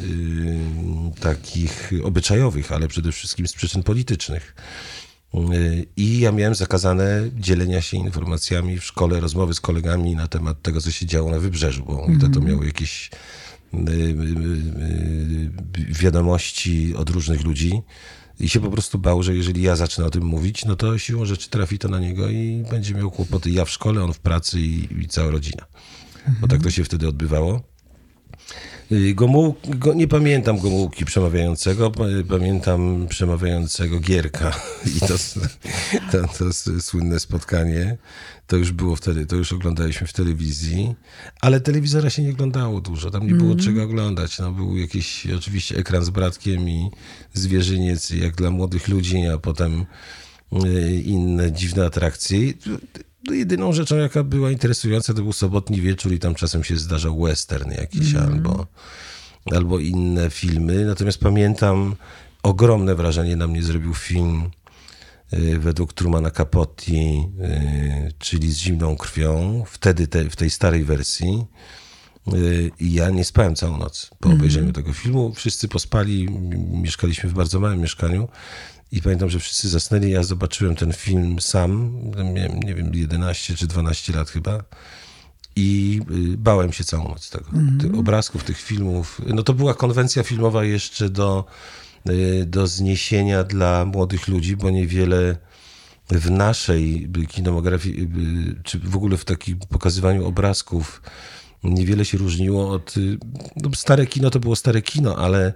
takich 1.20 1.92
obyczajowych, 2.04 2.72
ale 2.72 2.88
przede 2.88 3.12
wszystkim 3.12 3.48
z 3.48 3.54
przyczyn 3.54 3.84
politycznych. 3.84 4.56
I 5.98 6.20
ja 6.20 6.32
miałem 6.32 6.56
zakazane 6.56 7.22
dzielenia 7.34 7.82
się 7.82 7.98
informacjami 7.98 8.80
w 8.80 8.84
szkole, 8.84 9.20
rozmowy 9.20 9.54
z 9.54 9.62
kolegami 9.62 10.16
na 10.16 10.28
temat 10.28 10.62
tego, 10.62 10.82
co 10.82 10.92
się 10.92 11.06
działo 11.06 11.32
na 11.32 11.40
wybrzeżu, 11.40 11.86
bo 11.86 12.08
mój 12.08 12.20
tato 12.20 12.42
miał 12.42 12.64
jakieś 12.64 13.10
y, 13.74 13.78
y, 13.78 13.92
y, 15.80 15.94
wiadomości 15.94 16.96
od 16.96 17.10
różnych 17.10 17.44
ludzi 17.44 17.82
i 18.40 18.50
się 18.50 18.60
po 18.60 18.72
prostu 18.72 19.00
bał, 19.00 19.24
że 19.24 19.36
jeżeli 19.36 19.62
ja 19.62 19.76
zacznę 19.76 20.06
o 20.06 20.10
tym 20.10 20.24
mówić, 20.24 20.66
no 20.66 20.76
to 20.76 20.98
siłą 20.98 21.26
rzeczy 21.26 21.50
trafi 21.50 21.80
to 21.80 21.88
na 21.88 22.00
niego 22.00 22.30
i 22.30 22.64
będzie 22.72 22.94
miał 22.94 23.12
kłopoty. 23.12 23.50
Ja 23.50 23.66
w 23.66 23.70
szkole, 23.70 24.04
on 24.04 24.14
w 24.14 24.20
pracy 24.20 24.60
i, 24.60 25.02
i 25.02 25.08
cała 25.08 25.32
rodzina. 25.32 25.66
Bo 26.42 26.48
tak 26.48 26.64
to 26.64 26.72
się 26.72 26.84
wtedy 26.84 27.08
odbywało. 27.08 27.62
Y, 28.92 29.14
Gomuł, 29.14 29.56
go, 29.68 29.94
nie 29.94 30.08
pamiętam 30.08 30.60
Gomułki 30.60 31.06
przemawiającego, 31.06 31.92
pa- 31.92 32.04
pamiętam 32.30 33.08
przemawiającego 33.10 34.00
Gierka 34.00 34.52
i 34.96 35.00
to, 35.00 35.14
to, 36.12 36.28
to 36.38 36.48
s- 36.50 36.70
słynne 36.82 37.20
spotkanie. 37.20 37.98
To 38.48 38.56
już 38.58 38.72
było 38.72 38.96
wtedy, 38.96 39.26
to 39.26 39.36
już 39.36 39.54
oglądaliśmy 39.54 40.08
w 40.08 40.14
telewizji, 40.14 40.96
ale 41.42 41.62
telewizora 41.62 42.10
się 42.10 42.24
nie 42.24 42.30
oglądało 42.32 42.82
dużo, 42.82 43.12
tam 43.12 43.28
nie 43.28 43.34
było 43.34 43.56
czego 43.56 43.84
oglądać. 43.84 44.40
No, 44.40 44.52
był 44.52 44.78
jakiś 44.78 45.28
oczywiście 45.38 45.78
ekran 45.78 46.04
z 46.06 46.10
bratkiem 46.10 46.70
i 46.70 46.90
zwierzyniec 47.34 48.10
jak 48.10 48.36
dla 48.36 48.52
młodych 48.52 48.88
ludzi, 48.88 49.18
a 49.28 49.38
potem 49.38 49.86
y, 50.66 51.02
inne 51.06 51.52
dziwne 51.52 51.86
atrakcje. 51.86 52.40
No, 53.28 53.34
jedyną 53.34 53.74
rzeczą, 53.74 53.98
jaka 53.98 54.24
była 54.24 54.52
interesująca, 54.52 55.14
to 55.14 55.22
był 55.22 55.34
sobotni 55.34 55.82
wieczór 55.82 56.14
i 56.14 56.20
tam 56.20 56.36
czasem 56.36 56.64
się 56.64 56.78
zdarzał 56.78 57.22
western 57.22 57.72
jakiś 57.72 58.16
albo, 58.16 58.68
albo 59.52 59.80
inne 59.80 60.30
filmy. 60.30 60.86
Natomiast 60.86 61.20
pamiętam, 61.20 61.96
ogromne 62.44 62.96
wrażenie 62.96 63.36
na 63.36 63.48
mnie 63.48 63.64
zrobił 63.64 63.94
film 63.94 64.50
y, 65.34 65.60
według 65.60 65.94
Trumana 65.94 66.32
Capotti, 66.32 67.24
y, 67.42 68.14
czyli 68.20 68.52
z 68.52 68.58
zimną 68.58 68.98
krwią, 68.98 69.64
wtedy 69.68 70.08
te, 70.08 70.30
w 70.30 70.36
tej 70.36 70.50
starej 70.50 70.84
wersji. 70.84 71.46
Y, 72.34 72.72
I 72.80 72.94
ja 72.94 73.10
nie 73.10 73.26
spałem 73.26 73.56
całą 73.56 73.78
noc 73.78 74.10
po 74.20 74.30
obejrzeniu 74.30 74.74
tego 74.74 74.94
filmu. 74.94 75.34
Wszyscy 75.34 75.68
pospali, 75.68 76.30
mieszkaliśmy 76.72 77.30
w 77.30 77.34
bardzo 77.34 77.60
małym 77.60 77.82
mieszkaniu. 77.82 78.28
I 78.92 79.02
pamiętam, 79.02 79.30
że 79.30 79.40
wszyscy 79.40 79.70
zasnęli. 79.70 80.12
Ja 80.12 80.24
zobaczyłem 80.24 80.76
ten 80.76 80.94
film 80.94 81.42
sam. 81.42 82.02
Miałem, 82.34 82.60
nie 82.60 82.76
wiem, 82.76 82.96
11 82.96 83.56
czy 83.56 83.68
12 83.68 84.14
lat 84.14 84.30
chyba. 84.30 84.64
I 85.56 86.02
y, 86.34 86.38
bałem 86.38 86.74
się 86.74 86.84
całą 86.84 87.10
noc 87.10 87.30
tego. 87.30 87.46
Tych 87.82 87.96
obrazków, 87.96 88.44
tych 88.44 88.62
filmów. 88.62 89.22
No 89.28 89.44
to 89.44 89.54
była 89.54 89.74
konwencja 89.74 90.24
filmowa 90.24 90.64
jeszcze 90.64 91.10
do, 91.10 91.46
y, 92.10 92.46
do 92.46 92.68
zniesienia 92.68 93.44
dla 93.44 93.86
młodych 93.86 94.28
ludzi, 94.28 94.58
bo 94.58 94.70
niewiele 94.70 95.38
w 96.10 96.32
naszej 96.32 97.10
kinematografii, 97.30 98.02
y, 98.02 98.64
czy 98.64 98.80
w 98.80 98.96
ogóle 98.96 99.18
w 99.18 99.26
takim 99.26 99.60
pokazywaniu 99.60 100.28
obrazków, 100.28 101.02
niewiele 101.64 102.06
się 102.06 102.18
różniło 102.18 102.70
od. 102.72 102.98
y, 102.98 103.18
No, 103.56 103.70
stare 103.76 104.06
kino 104.06 104.30
to 104.30 104.40
było 104.40 104.56
stare 104.56 104.82
kino, 104.82 105.16
ale 105.18 105.54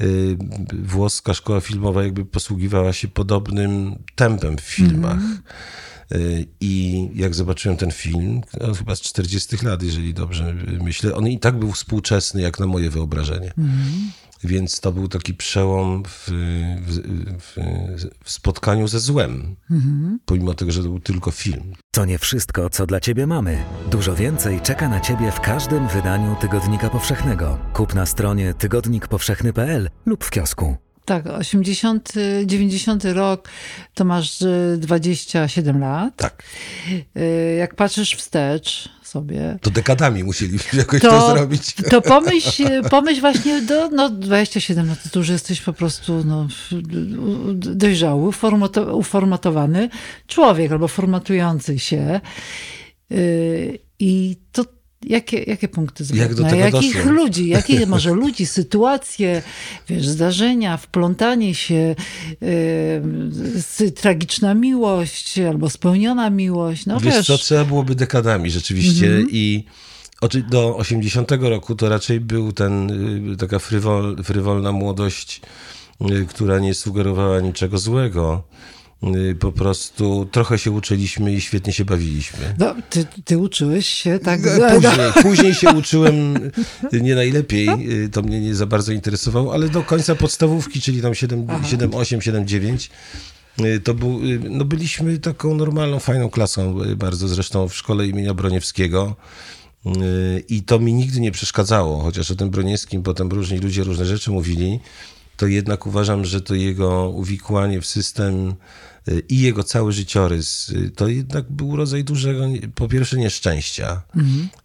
y, 0.00 0.36
włoska 0.82 1.34
szkoła 1.34 1.60
filmowa 1.60 2.02
jakby 2.02 2.24
posługiwała 2.24 2.92
się 2.92 3.08
podobnym 3.08 3.96
tempem 4.14 4.56
w 4.56 4.60
filmach. 4.60 5.20
Y, 6.12 6.46
I 6.60 7.08
jak 7.14 7.34
zobaczyłem 7.34 7.76
ten 7.78 7.90
film, 7.90 8.40
chyba 8.78 8.96
z 8.96 9.00
40 9.00 9.56
lat, 9.66 9.82
jeżeli 9.82 10.14
dobrze 10.14 10.54
myślę, 10.82 11.14
on 11.14 11.28
i 11.28 11.38
tak 11.38 11.58
był 11.58 11.72
współczesny 11.72 12.42
jak 12.42 12.58
na 12.58 12.66
moje 12.66 12.90
wyobrażenie. 12.90 13.52
Więc 14.44 14.80
to 14.80 14.92
był 14.92 15.08
taki 15.08 15.34
przełom 15.34 16.02
w, 16.06 16.28
w, 16.86 16.96
w, 17.40 17.56
w 18.24 18.30
spotkaniu 18.30 18.88
ze 18.88 19.00
złem, 19.00 19.56
pomimo 20.24 20.54
tego, 20.54 20.72
że 20.72 20.82
to 20.82 20.88
był 20.88 21.00
tylko 21.00 21.30
film. 21.30 21.72
To 21.90 22.04
nie 22.04 22.18
wszystko, 22.18 22.70
co 22.70 22.86
dla 22.86 23.00
Ciebie 23.00 23.26
mamy. 23.26 23.64
Dużo 23.90 24.14
więcej 24.14 24.60
czeka 24.60 24.88
na 24.88 25.00
Ciebie 25.00 25.32
w 25.32 25.40
każdym 25.40 25.88
wydaniu 25.88 26.36
Tygodnika 26.40 26.90
Powszechnego. 26.90 27.58
Kup 27.72 27.94
na 27.94 28.06
stronie 28.06 28.54
tygodnikpowszechny.pl 28.54 29.90
lub 30.06 30.24
w 30.24 30.30
kiosku. 30.30 30.89
Tak, 31.10 31.26
80, 31.26 32.12
90 32.44 33.04
rok, 33.04 33.48
to 33.94 34.04
masz 34.04 34.42
y, 34.42 34.76
27 34.78 35.80
lat. 35.80 36.16
Tak. 36.16 36.42
Y, 37.16 37.56
Jak 37.58 37.74
patrzysz 37.74 38.14
wstecz 38.14 38.88
sobie, 39.02 39.58
To 39.62 39.70
dekadami 39.70 40.24
musieliśmy 40.24 40.78
jakoś 40.82 41.00
to, 41.00 41.10
to, 41.10 41.30
zrobić. 41.30 41.74
to 41.90 42.02
pomyśl, 42.02 42.82
pomyśl 42.90 43.20
właśnie 43.20 43.62
do 43.62 43.88
no 43.88 44.10
27, 44.10 44.86
no 44.86 44.94
to, 45.12 45.18
już 45.18 45.28
jesteś 45.28 45.60
po 45.60 45.72
prostu 45.72 46.24
no, 46.24 46.48
dojrzały, 47.54 48.30
uformato- 48.30 48.94
uformatowany 48.94 49.88
człowiek 50.26 50.72
albo 50.72 50.88
formatujący 50.88 51.78
się. 51.78 52.20
Yy, 53.10 53.78
I 53.98 54.36
to 54.52 54.64
jakie, 55.06 55.42
jakie 55.42 55.68
punkty 55.68 56.04
zwrotne? 56.04 56.56
Jak 56.56 56.74
Jakich 56.74 56.96
doszło? 56.96 57.12
ludzi, 57.12 57.48
jakie 57.48 57.86
może 57.94 58.10
ludzi, 58.12 58.46
sytuacje, 58.46 59.42
wiesz, 59.88 60.08
zdarzenia, 60.08 60.76
wplątanie 60.76 61.54
się, 61.54 61.94
yy, 62.40 63.90
tragiczna 63.90 64.54
miłość 64.54 65.38
albo 65.38 65.70
spełniona 65.70 66.30
miłość. 66.30 66.86
No 66.86 67.00
Wiesz 67.00 67.14
wiesz, 67.14 67.26
co, 67.26 67.38
trzeba 67.38 67.64
byłoby 67.64 67.94
dekadami 67.94 68.50
rzeczywiście 68.50 69.20
i 69.30 69.64
oczy- 70.20 70.42
do 70.42 70.76
80 70.76 71.30
roku 71.40 71.74
to 71.74 71.88
raczej 71.88 72.20
był 72.20 72.52
ten, 72.52 72.90
y, 73.32 73.36
taka 73.36 73.58
frywol, 73.58 74.16
frywolna 74.24 74.72
młodość, 74.72 75.40
y, 76.10 76.26
która 76.26 76.58
nie 76.58 76.74
sugerowała 76.74 77.40
niczego 77.40 77.78
złego. 77.78 78.42
Y, 79.04 79.34
Po 79.34 79.52
prostu 79.52 80.28
trochę 80.32 80.58
się 80.58 80.70
uczyliśmy 80.70 81.34
i 81.34 81.40
świetnie 81.40 81.72
się 81.72 81.84
bawiliśmy. 81.84 82.38
no, 82.58 82.74
ty, 82.90 83.06
ty 83.24 83.38
uczyłeś 83.38 83.86
się 83.86 84.18
tak. 84.18 84.40
Później, 84.40 85.12
później 85.22 85.54
się 85.54 85.70
uczyłem 85.80 86.36
y, 86.94 87.00
nie 87.00 87.14
najlepiej, 87.14 87.68
y, 88.04 88.08
to 88.08 88.22
mnie 88.22 88.40
nie 88.40 88.54
za 88.54 88.66
bardzo 88.66 88.92
interesowało, 88.92 89.54
ale 89.54 89.68
do 89.68 89.82
końca 89.82 90.14
podstawówki, 90.14 90.80
czyli 90.80 91.02
tam 91.02 91.14
7, 91.14 91.46
7 91.64 91.94
8, 91.94 92.22
7, 92.22 92.46
9, 92.46 92.90
y, 93.60 93.80
to 93.80 93.94
był, 93.94 94.20
no 94.50 94.64
byliśmy 94.64 95.18
taką 95.18 95.54
normalną, 95.54 95.98
fajną 95.98 96.30
klasą, 96.30 96.78
bardzo 96.96 97.28
zresztą 97.28 97.68
w 97.68 97.74
szkole 97.74 98.06
imienia 98.06 98.34
Broniewskiego. 98.34 99.16
I 100.48 100.62
to 100.62 100.78
mi 100.78 100.92
nigdy 100.92 101.20
nie 101.20 101.32
przeszkadzało, 101.32 102.02
chociaż 102.02 102.30
o 102.30 102.36
tym 102.36 102.50
Broniewskim 102.50 103.02
potem 103.02 103.28
różni 103.28 103.58
ludzie 103.58 103.84
różne 103.84 104.06
rzeczy 104.06 104.30
mówili, 104.30 104.80
to 105.36 105.46
jednak 105.46 105.86
uważam, 105.86 106.24
że 106.24 106.40
to 106.40 106.54
jego 106.54 107.08
uwikłanie 107.08 107.80
w 107.80 107.86
system 107.86 108.54
i 109.28 109.40
jego 109.40 109.64
cały 109.64 109.92
życiorys, 109.92 110.68
y, 110.68 110.90
to 110.90 111.08
jednak 111.08 111.52
był 111.52 111.76
rodzaj 111.76 112.04
dużego, 112.04 112.44
po 112.74 112.88
pierwsze, 112.88 113.16
nieszczęścia 113.16 114.02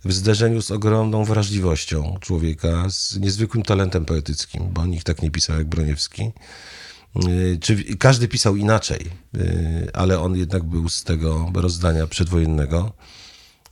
w 0.06 0.14
zderzeniu 0.14 0.62
z 0.62 0.72
ogromną 0.72 1.24
wrażliwością 1.24 2.18
człowieka, 2.22 2.86
z 2.90 3.18
niezwykłym 3.20 3.64
talentem 3.64 4.06
poetyckim, 4.06 4.64
bo 4.74 4.86
nikt 4.86 5.06
tak 5.06 5.22
nie 5.22 5.32
pisał 5.32 5.58
jak 5.58 5.68
Broniewski. 5.68 6.32
Y, 7.28 7.58
Czy 7.62 7.84
każdy 7.84 8.28
pisał 8.28 8.56
inaczej, 8.56 9.00
y, 9.36 9.90
ale 9.94 10.20
on 10.20 10.36
jednak 10.36 10.64
był 10.64 10.90
z 10.90 11.04
tego 11.04 11.52
rozdania 11.54 12.08
przedwojennego. 12.08 12.94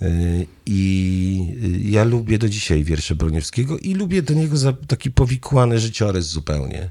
Y, 0.01 0.47
I 0.65 1.55
y, 1.63 1.89
ja 1.89 2.03
lubię 2.03 2.37
do 2.37 2.49
dzisiaj 2.49 2.83
wiersze 2.83 3.15
Broniewskiego 3.15 3.77
i 3.77 3.93
lubię 3.93 4.21
jego 4.35 4.57
za 4.57 4.73
taki 4.73 5.11
powikłany 5.11 5.79
życiorys 5.79 6.25
zupełnie. 6.25 6.89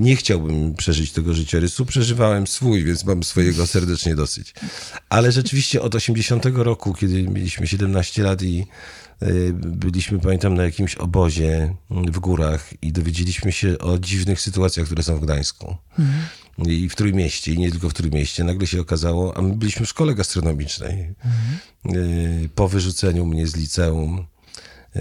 Nie 0.00 0.16
chciałbym 0.16 0.74
przeżyć 0.74 1.12
tego 1.12 1.34
życiorysu, 1.34 1.86
przeżywałem 1.86 2.46
swój, 2.46 2.84
więc 2.84 3.04
mam 3.04 3.22
swojego 3.22 3.66
serdecznie 3.66 4.14
dosyć. 4.14 4.54
Ale 5.08 5.32
rzeczywiście 5.32 5.82
od 5.82 5.94
80 5.94 6.44
roku, 6.54 6.94
kiedy 6.94 7.22
mieliśmy 7.22 7.66
17 7.66 8.22
lat 8.22 8.42
i 8.42 8.66
byliśmy, 9.52 10.20
pamiętam, 10.20 10.54
na 10.54 10.64
jakimś 10.64 10.94
obozie 10.94 11.74
w 11.90 12.18
górach 12.18 12.82
i 12.82 12.92
dowiedzieliśmy 12.92 13.52
się 13.52 13.78
o 13.78 13.98
dziwnych 13.98 14.40
sytuacjach, 14.40 14.86
które 14.86 15.02
są 15.02 15.16
w 15.16 15.20
Gdańsku. 15.20 15.76
I 16.66 16.88
w 16.88 16.96
Trójmieście, 16.96 17.52
i 17.52 17.58
nie 17.58 17.70
tylko 17.70 17.90
w 17.90 17.94
Trójmieście. 17.94 18.44
Nagle 18.44 18.66
się 18.66 18.80
okazało, 18.80 19.36
a 19.36 19.42
my 19.42 19.56
byliśmy 19.56 19.86
w 19.86 19.88
szkole 19.88 20.14
gastronomicznej. 20.14 21.14
Y, 21.86 22.48
Po 22.54 22.68
wyrzuceniu 22.68 23.26
mnie 23.26 23.46
z 23.46 23.56
liceum. 23.56 24.26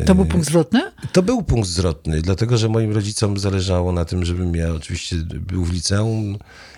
To 0.05 0.15
był 0.15 0.25
punkt 0.25 0.47
zwrotny? 0.47 0.91
To 1.11 1.23
był 1.23 1.43
punkt 1.43 1.69
zwrotny, 1.69 2.21
dlatego 2.21 2.57
że 2.57 2.69
moim 2.69 2.91
rodzicom 2.91 3.39
zależało 3.39 3.91
na 3.91 4.05
tym, 4.05 4.25
żebym 4.25 4.55
ja 4.55 4.73
oczywiście 4.73 5.15
był 5.15 5.65
w 5.65 5.73
liceum. 5.73 6.37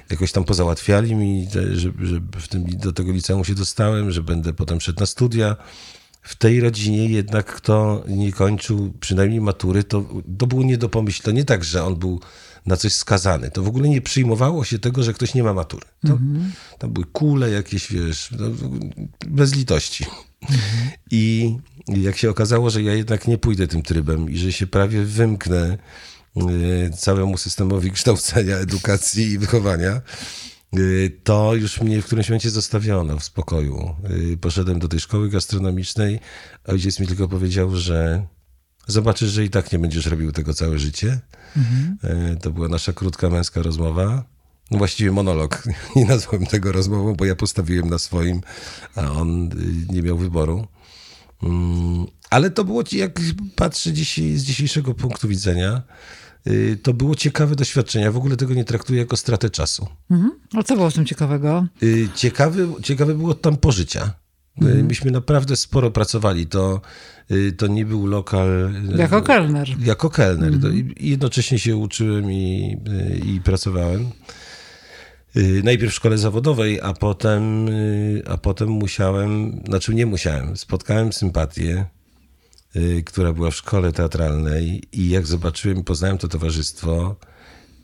Jakoś 0.10 0.32
tam 0.32 0.44
pozałatwiali 0.44 1.16
mi, 1.16 1.48
że, 1.76 1.92
że 2.06 2.20
w 2.40 2.48
tym, 2.48 2.66
do 2.66 2.92
tego 2.92 3.12
liceum 3.12 3.46
się 3.46 3.56
dostałem, 3.56 4.12
że 4.12 4.24
będę 4.24 4.54
potem 4.54 4.82
szedł 4.82 5.00
na 5.00 5.06
studia. 5.06 5.56
W 6.22 6.36
tej 6.36 6.60
rodzinie 6.60 7.06
jednak 7.06 7.56
kto 7.56 8.04
nie 8.08 8.32
kończył 8.32 8.94
przynajmniej 9.00 9.42
matury, 9.42 9.84
to, 9.84 10.06
to 10.38 10.48
było 10.48 10.64
nie 10.64 10.78
do 10.78 10.90
pomyślenia. 10.90 11.26
To 11.26 11.32
nie 11.32 11.46
tak, 11.46 11.64
że 11.64 11.84
on 11.84 11.96
był 11.96 12.20
na 12.66 12.78
coś 12.78 12.94
skazany. 12.94 13.52
To 13.52 13.64
w 13.64 13.68
ogóle 13.68 13.90
nie 13.90 14.02
przyjmowało 14.02 14.64
się 14.64 14.80
tego, 14.80 15.04
że 15.04 15.14
ktoś 15.14 15.34
nie 15.34 15.44
ma 15.44 15.54
matury. 15.54 15.86
To, 16.08 16.18
Tam 16.80 16.92
były 16.92 17.06
kule 17.06 17.50
jakieś, 17.50 17.92
wiesz, 17.92 18.30
no, 18.40 18.46
bez 19.28 19.56
litości. 19.56 20.06
I 21.12 21.56
jak 21.88 22.18
się 22.18 22.30
okazało, 22.30 22.70
że 22.70 22.82
ja 22.82 22.94
jednak 22.94 23.28
nie 23.28 23.38
pójdę 23.38 23.68
tym 23.68 23.82
trybem 23.82 24.30
i 24.30 24.38
że 24.38 24.52
się 24.52 24.68
prawie 24.68 25.04
wymknę 25.04 25.78
y, 26.38 26.92
całemu 26.98 27.38
systemowi 27.38 27.92
kształcenia, 27.92 28.58
edukacji 28.58 29.26
i 29.26 29.38
wychowania, 29.38 30.02
to 31.24 31.56
już 31.56 31.82
mnie 31.82 32.02
w 32.02 32.06
którymś 32.06 32.30
momencie 32.30 32.50
zostawiono 32.50 33.18
w 33.20 33.24
spokoju. 33.24 33.96
Y, 34.34 34.38
Poszedłem 34.38 34.80
do 34.80 34.88
tej 34.88 35.00
szkoły 35.00 35.30
gastronomicznej. 35.30 36.20
Ojciec 36.68 37.00
mi 37.00 37.08
tylko 37.08 37.28
powiedział, 37.28 37.76
że 37.76 38.26
zobaczysz, 38.88 39.30
że 39.30 39.46
i 39.46 39.50
tak 39.50 39.72
nie 39.72 39.80
będziesz 39.80 40.06
robił 40.06 40.32
tego 40.32 40.54
całe 40.54 40.80
życie. 40.80 41.20
Y, 42.34 42.38
To 42.42 42.52
była 42.52 42.68
nasza 42.68 42.94
krótka 42.94 43.30
męska 43.30 43.62
rozmowa. 43.62 44.24
No 44.72 44.78
właściwie 44.78 45.12
monolog. 45.12 45.64
Nie 45.96 46.06
nazwałem 46.06 46.46
tego 46.46 46.72
rozmową, 46.72 47.14
bo 47.16 47.26
ja 47.26 47.36
postawiłem 47.36 47.90
na 47.90 48.00
swoim, 48.00 48.42
a 48.96 49.12
on 49.12 49.46
y, 49.90 49.94
nie 49.94 50.02
miał 50.02 50.18
wyboru. 50.18 50.68
Mm, 51.44 52.06
Ale 52.30 52.52
to 52.52 52.64
było, 52.64 52.84
ci- 52.84 52.98
jak 52.98 53.20
patrzę 53.56 53.94
dzisiaj, 53.94 54.38
z 54.38 54.44
dzisiejszego 54.44 54.94
punktu 54.94 55.28
widzenia, 55.28 55.78
y, 55.78 56.21
to 56.84 56.94
było 56.94 57.16
ciekawe 57.16 57.56
doświadczenie. 57.56 58.06
Ja 58.06 58.12
w 58.12 58.18
ogóle 58.18 58.38
tego 58.38 58.54
nie 58.54 58.66
traktuję 58.66 59.00
jako 59.00 59.18
stratę 59.18 59.50
czasu. 59.50 59.88
Mhm. 60.12 60.32
A 60.58 60.64
co 60.64 60.76
było 60.76 60.90
w 60.90 60.94
tym 60.94 61.06
ciekawego? 61.06 61.66
Y, 61.84 62.08
Ciekawy, 62.16 62.68
ciekawe 62.84 63.14
było 63.16 63.34
tam 63.34 63.58
pożycia. 63.58 64.14
Y, 64.62 64.84
Myśmy 64.84 65.12
naprawdę 65.12 65.56
sporo 65.56 65.92
pracowali. 65.92 66.48
To, 66.48 66.82
y, 67.32 67.52
to 67.52 67.68
nie 67.68 67.86
był 67.86 68.06
lokal. 68.08 68.76
y, 68.94 68.98
Jako 68.98 69.22
kelner. 69.22 69.68
Jako 69.80 70.10
kelner. 70.10 70.60
To 70.62 70.70
i- 70.70 70.96
jednocześnie 71.00 71.60
się 71.60 71.78
uczyłem 71.78 72.32
i, 72.32 72.78
y, 72.88 73.22
i 73.26 73.42
pracowałem. 73.42 74.10
Y, 75.38 75.62
Najpierw 75.64 75.92
w 75.92 75.96
szkole 75.96 76.18
zawodowej, 76.18 76.82
a 76.82 76.94
potem, 76.94 77.68
y, 77.70 78.24
a 78.28 78.38
potem 78.38 78.70
musiałem, 78.70 79.62
znaczy 79.68 79.94
nie 79.96 80.06
musiałem, 80.06 80.58
spotkałem 80.58 81.14
sympatię, 81.14 81.72
y, 81.80 82.01
która 83.06 83.34
była 83.34 83.52
w 83.52 83.56
szkole 83.56 83.92
teatralnej 83.92 84.84
i 84.92 85.10
jak 85.10 85.28
zobaczyłem 85.28 85.78
i 85.80 85.84
poznałem 85.84 86.18
to 86.18 86.28
towarzystwo, 86.28 87.16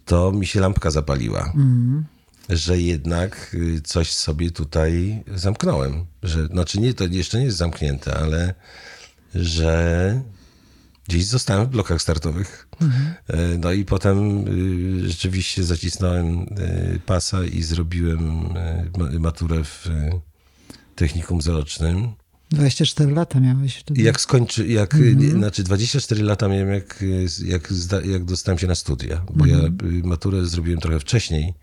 to 0.05 0.31
mi 0.31 0.45
się 0.45 0.59
lampka 0.59 0.91
zapaliła. 0.91 1.53
Że 2.49 2.81
jednak 2.81 3.51
y, 3.53 3.81
coś 3.81 4.13
sobie 4.13 4.51
tutaj 4.51 5.23
zamknąłem. 5.35 6.05
Że, 6.23 6.47
znaczy 6.47 6.79
nie, 6.79 6.93
to 6.93 7.03
jeszcze 7.05 7.39
nie 7.39 7.45
jest 7.45 7.57
zamknięte, 7.57 8.17
ale 8.17 8.53
że 9.35 10.21
gdzieś 11.07 11.25
zostałem 11.25 11.65
w 11.65 11.69
blokach 11.69 12.01
startowych. 12.01 12.67
E, 13.27 13.57
No 13.57 13.71
i 13.71 13.85
potem 13.85 14.47
y, 15.05 15.09
rzeczywiście 15.09 15.63
zacisnąłem 15.63 16.39
y, 16.41 16.99
pasa 17.05 17.43
i 17.43 17.63
zrobiłem 17.63 18.45
y, 18.45 18.91
ma- 18.97 19.19
maturę 19.19 19.63
w 19.63 19.87
y, 19.87 20.21
technikum 20.95 21.41
zaocznym. 21.41 22.11
24 22.51 23.11
lata 23.11 23.39
miałeś 23.39 23.75
wtedy. 23.75 24.01
Jak 24.01 24.21
skończy, 24.21 24.67
jak, 24.67 24.93
nie, 25.15 25.29
znaczy 25.29 25.63
24 25.63 26.23
lata 26.23 26.47
miałem, 26.47 26.69
jak, 26.69 27.03
jak, 27.45 27.73
zda, 27.73 28.01
jak 28.01 28.25
dostałem 28.25 28.59
się 28.59 28.67
na 28.67 28.75
studia, 28.75 29.25
bo 29.33 29.45
ja 29.45 29.57
y, 29.57 29.71
maturę 30.03 30.45
zrobiłem 30.45 30.79
trochę 30.79 30.99
wcześniej, 30.99 31.53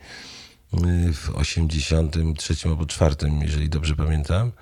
w 1.12 1.30
83 1.34 2.54
albo 2.64 2.86
4, 2.86 3.16
jeżeli 3.42 3.68
dobrze 3.68 3.96
pamiętam. 3.96 4.52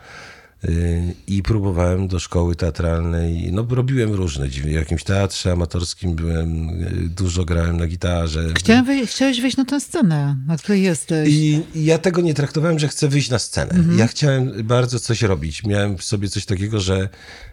I 1.26 1.42
próbowałem 1.42 2.08
do 2.08 2.20
szkoły 2.20 2.56
teatralnej, 2.56 3.52
no 3.52 3.66
robiłem 3.70 4.12
różne 4.12 4.48
dziwne, 4.48 4.70
w 4.70 4.74
jakimś 4.74 5.04
teatrze 5.04 5.52
amatorskim 5.52 6.14
byłem, 6.14 6.70
y, 6.70 7.08
dużo 7.08 7.44
grałem 7.44 7.76
na 7.76 7.86
gitarze. 7.86 8.48
Chciałem 8.58 8.86
wej- 8.86 9.06
chciałeś 9.06 9.40
wejść 9.40 9.56
na 9.56 9.64
tę 9.64 9.80
scenę, 9.80 10.36
na 10.46 10.56
której 10.56 10.82
jesteś. 10.82 11.28
I 11.32 11.62
ja 11.74 11.98
tego 11.98 12.20
nie 12.20 12.34
traktowałem, 12.34 12.78
że 12.78 12.88
chcę 12.88 13.08
wyjść 13.08 13.30
na 13.30 13.38
scenę. 13.38 13.74
Ja 13.96 14.06
chciałem 14.06 14.52
bardzo 14.64 15.00
coś 15.00 15.22
robić. 15.22 15.64
Miałem 15.64 15.98
w 15.98 16.04
sobie 16.04 16.28
coś 16.28 16.44
takiego, 16.46 16.80
że 16.80 17.08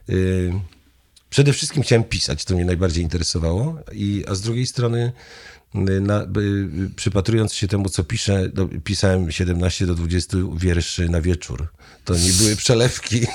y, 0.09 0.51
przede 1.29 1.53
wszystkim 1.53 1.83
chciałem 1.83 2.03
pisać, 2.03 2.45
to 2.45 2.55
mnie 2.55 2.65
najbardziej 2.65 3.03
interesowało, 3.03 3.77
i, 3.91 4.23
a 4.27 4.35
z 4.35 4.41
drugiej 4.41 4.65
strony 4.67 5.11
na, 5.73 6.23
y, 6.23 6.89
przypatrując 6.95 7.53
się 7.53 7.67
temu, 7.67 7.89
co 7.89 8.03
piszę, 8.03 8.49
no, 8.53 8.69
pisałem 8.83 9.31
17 9.31 9.85
do 9.85 9.95
20 9.95 10.37
wierszy 10.57 11.09
na 11.09 11.21
wieczór. 11.21 11.67
To 12.05 12.15
nie 12.15 12.31
były 12.31 12.55
przelewki, 12.55 13.27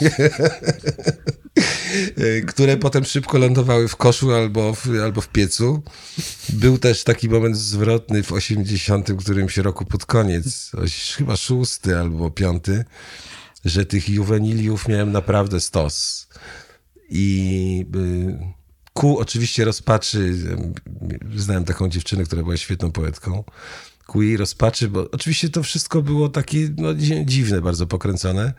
y, 2.18 2.44
które 2.50 2.76
potem 2.76 3.04
szybko 3.04 3.38
lądowały 3.38 3.88
w 3.88 3.96
koszu 3.96 4.32
albo 4.32 4.74
w, 4.74 4.88
albo 5.02 5.20
w 5.20 5.28
piecu. 5.28 5.82
Był 6.48 6.78
też 6.78 7.04
taki 7.04 7.28
moment 7.28 7.56
zwrotny 7.56 8.22
w 8.22 8.32
80 8.32 9.12
którymś 9.18 9.56
roku 9.56 9.84
pod 9.84 10.06
koniec, 10.06 10.72
chyba 11.16 11.36
szósty 11.36 11.98
albo 11.98 12.30
piąty, 12.30 12.84
że 13.64 13.86
tych 13.86 14.08
juweniliów 14.08 14.88
miałem 14.88 15.12
naprawdę 15.12 15.60
stos. 15.60 16.28
I 17.08 17.86
ku 18.94 19.18
oczywiście 19.18 19.64
rozpaczy, 19.64 20.34
znałem 21.36 21.64
taką 21.64 21.88
dziewczynę, 21.88 22.24
która 22.24 22.42
była 22.42 22.56
świetną 22.56 22.92
poetką, 22.92 23.44
ku 24.06 24.22
jej 24.22 24.36
rozpaczy, 24.36 24.88
bo 24.88 25.10
oczywiście 25.10 25.48
to 25.48 25.62
wszystko 25.62 26.02
było 26.02 26.28
takie 26.28 26.70
no, 26.76 26.94
dziwne, 27.24 27.60
bardzo 27.60 27.86
pokręcone. 27.86 28.52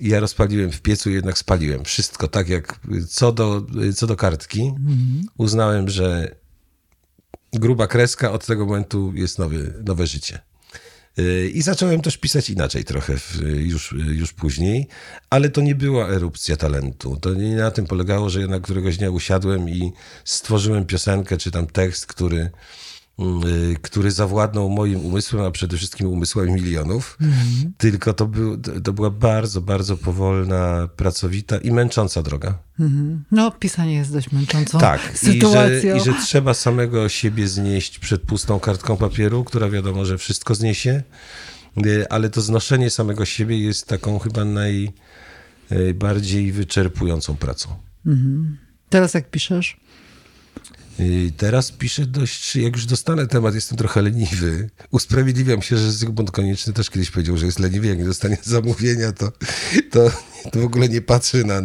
I 0.00 0.08
ja 0.08 0.20
rozpaliłem 0.20 0.72
w 0.72 0.80
piecu 0.80 1.10
jednak 1.10 1.38
spaliłem 1.38 1.84
wszystko, 1.84 2.28
tak 2.28 2.48
jak 2.48 2.80
co 3.08 3.32
do, 3.32 3.66
co 3.96 4.06
do 4.06 4.16
kartki. 4.16 4.62
Mhm. 4.62 5.22
Uznałem, 5.38 5.88
że 5.88 6.34
gruba 7.52 7.86
kreska 7.86 8.32
od 8.32 8.46
tego 8.46 8.66
momentu 8.66 9.12
jest 9.14 9.38
nowy, 9.38 9.82
nowe 9.86 10.06
życie. 10.06 10.49
Y, 11.18 11.50
I 11.54 11.62
zacząłem 11.62 12.00
też 12.00 12.16
pisać 12.16 12.50
inaczej 12.50 12.84
trochę 12.84 13.14
już, 13.42 13.92
już 13.92 14.32
później, 14.32 14.88
ale 15.30 15.48
to 15.48 15.60
nie 15.60 15.74
była 15.74 16.08
erupcja 16.08 16.56
talentu. 16.56 17.16
To 17.16 17.34
nie 17.34 17.56
na 17.56 17.70
tym 17.70 17.86
polegało, 17.86 18.30
że 18.30 18.40
ja 18.40 18.46
na 18.46 18.60
któregoś 18.60 18.96
dnia 18.96 19.10
usiadłem 19.10 19.68
i 19.68 19.92
stworzyłem 20.24 20.86
piosenkę 20.86 21.36
czy 21.36 21.50
tam 21.50 21.66
tekst, 21.66 22.06
który 22.06 22.50
który 23.82 24.10
zawładnął 24.10 24.70
moim 24.70 25.00
umysłem, 25.00 25.44
a 25.44 25.50
przede 25.50 25.76
wszystkim 25.76 26.06
umysłami 26.06 26.52
milionów. 26.52 27.18
Mm. 27.20 27.34
Tylko 27.78 28.12
to, 28.12 28.26
był, 28.26 28.60
to 28.84 28.92
była 28.92 29.10
bardzo, 29.10 29.60
bardzo 29.60 29.96
powolna, 29.96 30.88
pracowita 30.96 31.58
i 31.58 31.70
męcząca 31.72 32.22
droga. 32.22 32.58
Mm. 32.80 33.24
No, 33.30 33.50
pisanie 33.50 33.94
jest 33.94 34.12
dość 34.12 34.32
męczącą 34.32 34.78
tak, 34.78 35.00
sytuacją. 35.18 35.96
I 35.96 36.00
że, 36.00 36.10
I 36.10 36.14
że 36.14 36.14
trzeba 36.22 36.54
samego 36.54 37.08
siebie 37.08 37.48
znieść 37.48 37.98
przed 37.98 38.22
pustą 38.22 38.60
kartką 38.60 38.96
papieru, 38.96 39.44
która 39.44 39.68
wiadomo, 39.68 40.04
że 40.04 40.18
wszystko 40.18 40.54
zniesie, 40.54 41.02
y, 41.86 42.08
ale 42.08 42.30
to 42.30 42.40
znoszenie 42.40 42.90
samego 42.90 43.24
siebie 43.24 43.58
jest 43.58 43.86
taką 43.86 44.18
chyba 44.18 44.42
najbardziej 45.70 46.52
wyczerpującą 46.52 47.36
pracą. 47.36 47.68
Mm. 48.06 48.56
Teraz 48.88 49.14
jak 49.14 49.30
piszesz? 49.30 49.80
Teraz 51.36 51.72
piszę 51.72 52.06
dość, 52.06 52.56
jak 52.56 52.76
już 52.76 52.86
dostanę 52.86 53.26
temat, 53.26 53.54
jestem 53.54 53.78
trochę 53.78 54.02
leniwy. 54.02 54.70
Usprawiedliwiam 54.90 55.62
się, 55.62 55.76
że 55.76 55.92
Zygmunt 55.92 56.30
Konieczny 56.30 56.72
też 56.72 56.90
kiedyś 56.90 57.10
powiedział, 57.10 57.36
że 57.36 57.46
jest 57.46 57.58
leniwy. 57.58 57.86
Jak 57.86 57.98
nie 57.98 58.04
dostanie 58.04 58.38
zamówienia, 58.56 59.12
to, 59.12 59.32
to, 59.90 60.10
to 60.52 60.60
w 60.60 60.64
ogóle 60.64 60.88
nie 60.88 61.00
patrzy 61.00 61.44
na, 61.44 61.62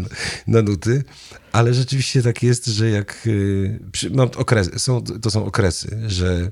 na 0.48 0.62
nuty. 0.62 1.04
Ale 1.52 1.74
rzeczywiście 1.74 2.24
tak 2.24 2.43
jest, 2.43 2.65
że 2.65 2.89
jak 2.89 3.28
y, 3.28 3.80
mam 4.12 4.30
okresy, 4.38 4.80
są, 4.80 5.04
to 5.04 5.32
są 5.32 5.45
okresy, 5.45 6.00
że, 6.08 6.52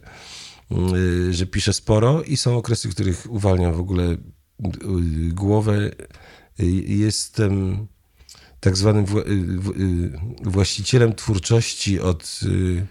y, 0.96 1.34
że 1.34 1.46
piszę 1.46 1.74
sporo 1.74 2.24
i 2.24 2.38
są 2.38 2.58
okresy, 2.58 2.90
w 2.90 2.94
których 2.94 3.32
uwalniam 3.32 3.74
w 3.74 3.80
ogóle 3.80 4.04
y, 4.04 4.18
głowę. 5.34 5.92
Jestem 6.88 7.88
tak 8.64 8.78
zwanym 8.78 9.06
y, 9.06 9.20
y, 9.82 10.50
właścicielem 10.50 11.16
twórczości 11.16 12.00
od 12.00 12.40
y, 12.44 12.86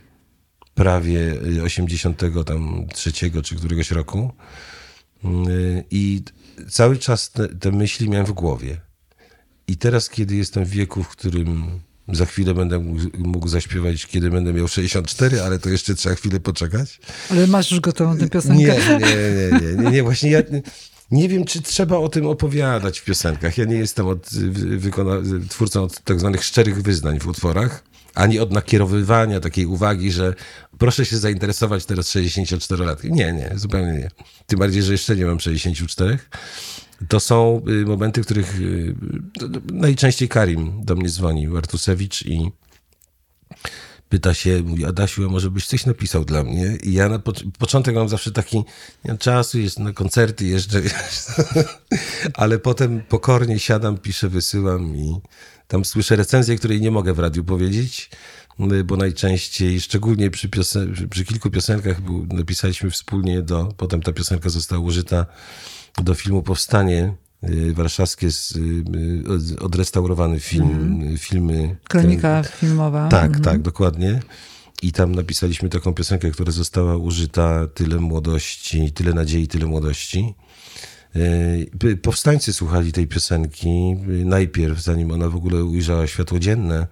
prawie 0.74 1.34
83 1.64 3.12
czy 3.42 3.56
któregoś 3.56 3.90
roku. 3.90 4.32
I 5.90 6.22
cały 6.70 6.98
czas 6.98 7.30
te, 7.30 7.48
te 7.48 7.72
myśli 7.72 8.08
miałem 8.08 8.26
w 8.26 8.32
głowie. 8.32 8.80
I 9.68 9.76
teraz, 9.76 10.08
kiedy 10.08 10.36
jestem 10.36 10.64
w 10.64 10.68
wieku, 10.68 11.02
w 11.02 11.08
którym 11.08 11.80
za 12.08 12.26
chwilę 12.26 12.54
będę 12.54 12.78
mógł 13.18 13.48
zaśpiewać, 13.48 14.06
kiedy 14.06 14.30
będę 14.30 14.52
miał 14.52 14.68
64, 14.68 15.40
ale 15.40 15.58
to 15.58 15.68
jeszcze 15.68 15.94
trzeba 15.94 16.14
chwilę 16.14 16.40
poczekać. 16.40 17.00
Ale 17.30 17.46
masz 17.46 17.70
już 17.70 17.80
gotową 17.80 18.18
tę 18.18 18.28
piosenkę? 18.28 18.56
Nie, 18.56 18.98
nie, 18.98 18.98
nie, 19.60 19.82
nie, 19.84 19.90
nie, 19.90 20.02
właśnie 20.02 20.30
ja 20.30 20.42
nie 21.12 21.28
wiem, 21.28 21.44
czy 21.44 21.62
trzeba 21.62 21.96
o 21.96 22.08
tym 22.08 22.26
opowiadać 22.26 22.98
w 23.00 23.04
piosenkach. 23.04 23.58
Ja 23.58 23.64
nie 23.64 23.76
jestem 23.76 24.06
od, 24.06 24.28
wykona- 24.78 25.48
twórcą 25.48 25.82
od 25.82 26.00
tak 26.00 26.20
zwanych 26.20 26.44
szczerych 26.44 26.82
wyznań 26.82 27.18
w 27.18 27.26
utworach, 27.26 27.84
ani 28.14 28.38
od 28.38 28.52
nakierowywania 28.52 29.40
takiej 29.40 29.66
uwagi, 29.66 30.12
że 30.12 30.34
proszę 30.78 31.06
się 31.06 31.18
zainteresować 31.18 31.84
teraz 31.84 32.10
64 32.10 32.84
lat. 32.84 33.04
Nie, 33.04 33.32
nie, 33.32 33.52
zupełnie 33.54 33.92
nie. 33.92 34.10
Tym 34.46 34.58
bardziej, 34.58 34.82
że 34.82 34.92
jeszcze 34.92 35.16
nie 35.16 35.26
mam 35.26 35.40
64. 35.40 36.18
To 37.08 37.20
są 37.20 37.62
y, 37.68 37.86
momenty, 37.86 38.22
w 38.22 38.24
których 38.24 38.60
y, 38.60 38.94
najczęściej 39.72 40.28
Karim 40.28 40.84
do 40.84 40.94
mnie 40.96 41.08
dzwoni, 41.08 41.48
Artusewicz 41.56 42.22
i 42.26 42.52
pyta 44.12 44.34
się, 44.34 44.62
mówi, 44.62 44.84
Adasiu, 44.84 45.30
może 45.30 45.50
byś 45.50 45.66
coś 45.66 45.86
napisał 45.86 46.24
dla 46.24 46.42
mnie? 46.42 46.76
I 46.82 46.92
ja 46.92 47.08
na 47.08 47.18
po 47.18 47.32
początek 47.58 47.94
mam 47.94 48.08
zawsze 48.08 48.32
taki, 48.32 48.56
nie 48.56 49.08
mam 49.08 49.18
czasu, 49.18 49.58
jest 49.58 49.78
na 49.78 49.92
koncerty 49.92 50.46
jeszcze, 50.46 50.82
ale 52.34 52.58
potem 52.58 53.02
pokornie 53.08 53.58
siadam, 53.58 53.98
piszę, 53.98 54.28
wysyłam 54.28 54.96
i 54.96 55.20
tam 55.68 55.84
słyszę 55.84 56.16
recenzję, 56.16 56.56
której 56.56 56.80
nie 56.80 56.90
mogę 56.90 57.12
w 57.12 57.18
radiu 57.18 57.44
powiedzieć, 57.44 58.10
bo 58.84 58.96
najczęściej, 58.96 59.80
szczególnie 59.80 60.30
przy, 60.30 60.48
przy 61.10 61.24
kilku 61.24 61.50
piosenkach 61.50 61.96
napisaliśmy 62.28 62.90
wspólnie 62.90 63.42
do, 63.42 63.72
potem 63.76 64.02
ta 64.02 64.12
piosenka 64.12 64.48
została 64.48 64.82
użyta 64.82 65.26
do 66.02 66.14
filmu 66.14 66.42
Powstanie 66.42 67.04
Y, 67.04 67.21
warszawskie 67.72 68.30
z, 68.30 68.56
y, 68.56 69.60
odrestaurowany 69.60 70.40
film, 70.40 70.70
mm. 70.70 71.18
filmy. 71.18 71.76
Kronika 71.88 72.42
ten, 72.42 72.52
filmowa. 72.52 73.08
Tak, 73.08 73.30
mm. 73.30 73.42
tak, 73.42 73.62
dokładnie. 73.62 74.20
I 74.82 74.92
tam 74.92 75.14
napisaliśmy 75.14 75.68
taką 75.68 75.94
piosenkę, 75.94 76.30
która 76.30 76.52
została 76.52 76.96
użyta 76.96 77.66
tyle 77.74 77.96
młodości, 77.96 78.92
tyle 78.92 79.14
nadziei, 79.14 79.48
tyle 79.48 79.66
młodości. 79.66 80.34
Y, 81.84 81.96
powstańcy 82.02 82.52
słuchali 82.52 82.92
tej 82.92 83.06
piosenki 83.06 83.96
najpierw, 84.24 84.82
zanim 84.82 85.10
ona 85.10 85.28
w 85.28 85.36
ogóle 85.36 85.64
ujrzała 85.64 86.06
światło 86.06 86.38
dzienne. 86.38 86.86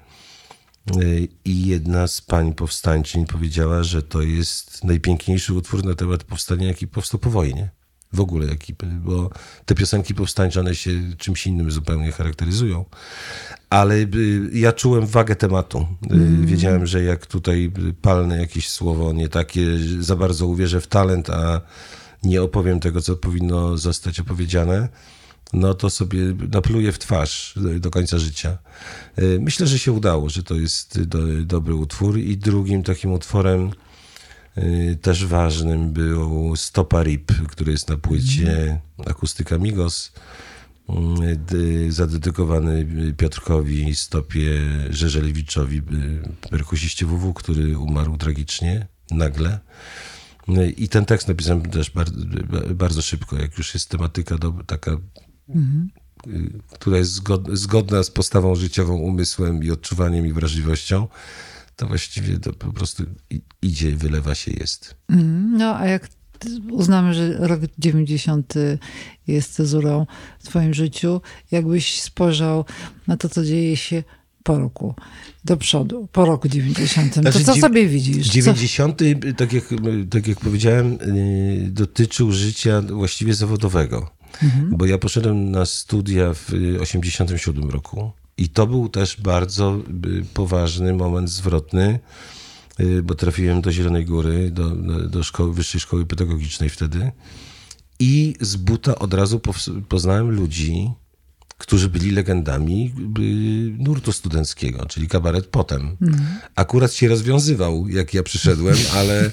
I 1.44 1.66
jedna 1.66 2.06
z 2.06 2.20
pań 2.20 2.54
powstańczyń 2.54 3.26
powiedziała, 3.26 3.82
że 3.82 4.02
to 4.02 4.22
jest 4.22 4.84
najpiękniejszy 4.84 5.54
utwór 5.54 5.84
na 5.84 5.94
temat 5.94 6.24
powstania, 6.24 6.66
jaki 6.66 6.88
powstał 6.88 7.20
po 7.20 7.30
wojnie 7.30 7.79
w 8.12 8.20
ogóle 8.20 8.46
ekipy, 8.46 8.86
bo 8.86 9.30
te 9.66 9.74
piosenki 9.74 10.14
powstańcze, 10.14 10.60
one 10.60 10.74
się 10.74 10.90
czymś 11.18 11.46
innym 11.46 11.70
zupełnie 11.70 12.12
charakteryzują. 12.12 12.84
Ale 13.70 13.94
y, 13.94 14.50
ja 14.52 14.72
czułem 14.72 15.06
wagę 15.06 15.36
tematu. 15.36 15.86
Mm. 16.10 16.46
Wiedziałem, 16.46 16.86
że 16.86 17.02
jak 17.02 17.26
tutaj 17.26 17.72
palnę 18.02 18.38
jakieś 18.38 18.68
słowo 18.68 19.12
nie 19.12 19.28
takie, 19.28 19.66
za 20.00 20.16
bardzo 20.16 20.46
uwierzę 20.46 20.80
w 20.80 20.86
talent, 20.86 21.30
a 21.30 21.60
nie 22.22 22.42
opowiem 22.42 22.80
tego, 22.80 23.02
co 23.02 23.16
powinno 23.16 23.78
zostać 23.78 24.20
opowiedziane, 24.20 24.88
no 25.52 25.74
to 25.74 25.90
sobie 25.90 26.18
napluję 26.52 26.92
w 26.92 26.98
twarz 26.98 27.58
do 27.80 27.90
końca 27.90 28.18
życia. 28.18 28.58
Y, 29.18 29.38
myślę, 29.40 29.66
że 29.66 29.78
się 29.78 29.92
udało, 29.92 30.28
że 30.28 30.42
to 30.42 30.54
jest 30.54 31.02
do, 31.02 31.18
dobry 31.44 31.74
utwór. 31.74 32.18
I 32.18 32.36
drugim 32.36 32.82
takim 32.82 33.12
utworem, 33.12 33.70
Y, 33.70 33.89
też 35.02 35.26
ważnym 35.26 35.92
był 35.92 36.56
Stopa 36.56 37.02
Rip, 37.02 37.32
który 37.48 37.72
jest 37.72 37.88
na 37.88 37.96
płycie 37.96 38.80
Akustyka 39.06 39.58
Migos, 39.58 40.12
y, 41.52 41.92
zadedykowany 41.92 42.86
Piotrkowi 43.16 43.94
Stopie 43.94 44.60
Żeżelewiczowi, 44.90 45.78
y, 45.78 46.48
perkusiście 46.50 47.06
WW, 47.06 47.34
który 47.34 47.78
umarł 47.78 48.16
tragicznie, 48.16 48.86
nagle. 49.10 49.58
I 50.76 50.88
ten 50.88 51.04
tekst 51.04 51.28
napisałem 51.28 51.62
też 51.62 51.90
bardzo, 51.90 52.16
bardzo 52.74 53.02
szybko, 53.02 53.36
jak 53.36 53.58
już 53.58 53.74
jest 53.74 53.88
tematyka 53.88 54.38
do, 54.38 54.52
taka, 54.66 54.96
mhm. 55.48 55.90
która 56.72 56.98
jest 56.98 57.22
zgodna 57.52 58.02
z 58.02 58.10
postawą 58.10 58.54
życiową, 58.54 58.96
umysłem 58.96 59.64
i 59.64 59.70
odczuwaniem 59.70 60.26
i 60.26 60.32
wrażliwością 60.32 61.08
to 61.80 61.86
właściwie 61.86 62.38
to 62.38 62.52
po 62.52 62.72
prostu 62.72 63.02
idzie, 63.62 63.96
wylewa 63.96 64.34
się, 64.34 64.52
jest. 64.52 64.94
Mm, 65.08 65.56
no, 65.58 65.76
a 65.76 65.86
jak 65.86 66.08
uznamy, 66.70 67.14
że 67.14 67.36
rok 67.38 67.60
90 67.78 68.54
jest 69.26 69.52
cezurą 69.52 70.06
w 70.38 70.44
twoim 70.44 70.74
życiu, 70.74 71.20
jakbyś 71.50 72.00
spojrzał 72.00 72.64
na 73.06 73.16
to, 73.16 73.28
co 73.28 73.44
dzieje 73.44 73.76
się 73.76 74.02
po 74.42 74.58
roku, 74.58 74.94
do 75.44 75.56
przodu, 75.56 76.08
po 76.12 76.24
roku 76.24 76.48
90. 76.48 77.14
Znaczy, 77.14 77.44
to 77.44 77.54
co 77.54 77.60
sobie 77.60 77.88
widzisz? 77.88 78.26
90, 78.26 78.98
co? 78.98 79.32
tak 79.36 79.52
jak, 79.52 79.64
tak 80.10 80.26
jak 80.26 80.40
powiedziałem, 80.40 80.92
y, 80.92 81.68
dotyczył 81.70 82.32
życia 82.32 82.82
właściwie 82.82 83.34
zawodowego. 83.34 84.10
Mhm. 84.42 84.76
Bo 84.76 84.86
ja 84.86 84.98
poszedłem 84.98 85.50
na 85.50 85.66
studia 85.66 86.34
w 86.34 86.50
87 86.80 87.70
roku 87.70 88.12
I 88.36 88.48
to 88.48 88.66
był 88.66 88.88
też 88.88 89.20
bardzo 89.20 89.82
y, 90.06 90.24
poważny 90.34 90.92
moment 90.92 91.30
zwrotny, 91.30 92.00
y, 92.80 93.02
bo 93.02 93.14
trafiłem 93.14 93.60
do 93.60 93.72
Zielonej 93.72 94.04
Góry, 94.04 94.50
do, 94.50 94.70
do, 95.08 95.22
szkoły, 95.22 95.54
Wyższej 95.54 95.80
Szkoły 95.80 96.06
Pedagogicznej 96.06 96.70
wtedy. 96.70 97.12
I 97.98 98.34
z 98.40 98.56
buta 98.56 98.98
od 98.98 99.14
razu 99.14 99.40
poznałem 99.88 100.30
ludzi, 100.30 100.90
którzy 101.60 101.88
byli 101.88 102.10
legendami 102.10 102.94
y, 103.18 103.82
nurtu 103.82 104.12
studenckiego, 104.12 104.86
czyli 104.86 105.08
kabaret 105.08 105.46
potem. 105.46 105.96
Akurat 106.54 106.92
się 106.92 107.08
rozwiązywał, 107.08 107.88
jak 107.88 108.14
ja 108.14 108.22
przyszedłem, 108.22 108.76
ale 108.94 109.30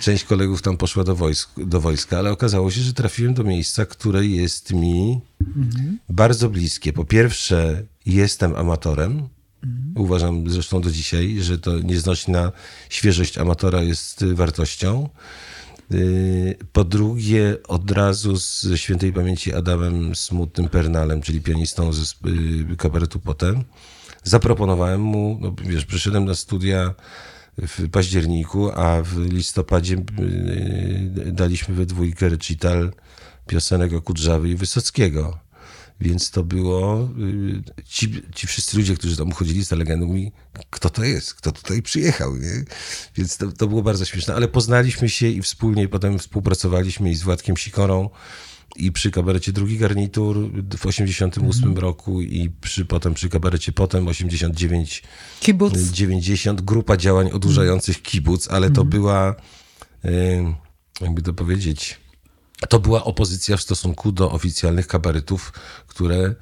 część 0.00 0.24
kolegów 0.24 0.62
tam 0.62 0.76
poszła 0.76 1.04
do, 1.04 1.16
wojsk, 1.16 1.50
do 1.56 1.80
wojska, 1.80 2.18
ale 2.18 2.30
okazało 2.30 2.70
się, 2.70 2.80
że 2.80 2.92
trafiłem 2.92 3.34
do 3.34 3.44
miejsca, 3.44 3.86
które 3.86 4.26
jest 4.26 4.72
mi 4.72 5.20
bardzo 6.08 6.48
bliskie. 6.50 6.92
Po 6.92 7.04
pierwsze, 7.04 7.82
jestem 8.06 8.56
amatorem. 8.56 9.28
Uważam 9.96 10.50
zresztą 10.50 10.80
do 10.80 10.90
dzisiaj, 10.90 11.36
że 11.40 11.58
to 11.58 11.78
nieznośna 11.80 12.52
świeżość 12.88 13.38
amatora 13.38 13.82
jest 13.82 14.24
wartością. 14.24 15.08
Y, 15.92 16.58
Po 16.72 16.84
drugie, 16.84 17.56
od 17.68 17.90
razu 17.90 18.36
z 18.36 18.66
świętej 18.76 19.12
pamięci 19.12 19.54
Adamem 19.54 20.14
Smutnym 20.14 20.68
Pernalem, 20.68 21.22
czyli 21.22 21.40
pianistą 21.40 21.88
sp- 22.08 22.28
y, 22.72 22.76
kabaretu 22.76 23.20
Potem, 23.20 23.64
zaproponowałem 24.22 25.00
mu, 25.00 25.38
no 25.40 25.54
wiesz, 25.64 25.84
przyszedłem 25.84 26.24
na 26.24 26.34
studia 26.34 26.94
w 27.58 27.88
październiku, 27.90 28.70
a 28.72 29.02
w 29.02 29.18
listopadzie 29.18 29.94
y, 29.96 31.32
daliśmy 31.32 31.74
we 31.74 31.86
dwójkę 31.86 32.28
recital 32.28 32.92
piosenek 33.46 33.92
o 33.92 34.02
Kudrzawy 34.02 34.48
i 34.50 34.54
Wysockiego. 34.56 35.38
Więc 36.00 36.30
to 36.30 36.44
było, 36.44 37.08
y, 37.18 37.84
ci, 37.84 38.22
ci 38.34 38.46
wszyscy 38.46 38.76
ludzie, 38.76 38.94
którzy 38.94 39.16
tam 39.16 39.32
chodzili 39.32 39.64
z 39.64 39.70
legendą, 39.70 40.06
mówi, 40.06 40.32
kto 40.70 40.90
to 40.90 41.04
jest, 41.04 41.34
kto 41.34 41.52
tutaj 41.52 41.82
przyjechał, 41.82 42.36
nie? 42.36 42.64
Więc 43.16 43.36
to, 43.36 43.52
to 43.52 43.66
było 43.66 43.82
bardzo 43.82 44.04
śmieszne, 44.04 44.34
ale 44.34 44.48
poznaliśmy 44.48 45.08
się 45.08 45.28
i 45.28 45.42
wspólnie 45.42 45.88
potem 45.88 46.18
współpracowaliśmy 46.18 47.10
i 47.10 47.14
z 47.14 47.22
Władkiem 47.22 47.56
Sikorą 47.56 48.10
i 48.76 48.92
przy 48.92 49.10
kabarecie 49.10 49.52
Drugi 49.52 49.78
Garnitur 49.78 50.50
w 50.78 50.86
88 50.86 51.78
roku 51.78 52.20
i 52.20 52.50
przy, 52.60 52.84
potem 52.84 53.14
przy 53.14 53.28
kabarecie 53.28 53.72
Potem 53.72 54.08
89 54.08 55.02
Kibuc. 55.40 55.78
90, 55.78 56.60
grupa 56.60 56.96
działań 56.96 57.30
odurzających 57.32 58.02
kibuc, 58.02 58.48
ale 58.48 58.70
to 58.70 58.84
była, 58.84 59.34
y, 60.04 60.44
jakby 61.00 61.22
to 61.22 61.32
powiedzieć, 61.32 62.03
to 62.68 62.80
była 62.80 63.04
opozycja 63.04 63.56
w 63.56 63.62
stosunku 63.62 64.12
do 64.12 64.30
oficjalnych 64.30 64.86
kabaretów, 64.86 65.52
które, 65.86 66.34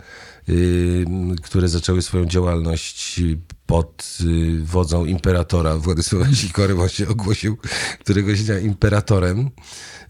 y, 0.49 1.05
które 1.43 1.69
zaczęły 1.69 2.03
swoją 2.03 2.27
działalność 2.27 3.21
pod 3.67 4.19
y, 4.21 4.65
wodzą 4.65 5.05
imperatora 5.05 5.77
Władysława 5.77 6.35
Sikory, 6.43 6.75
właśnie 6.75 7.09
ogłosił 7.09 7.57
któregoś 8.01 8.43
dnia 8.43 8.59
imperatorem. 8.59 9.51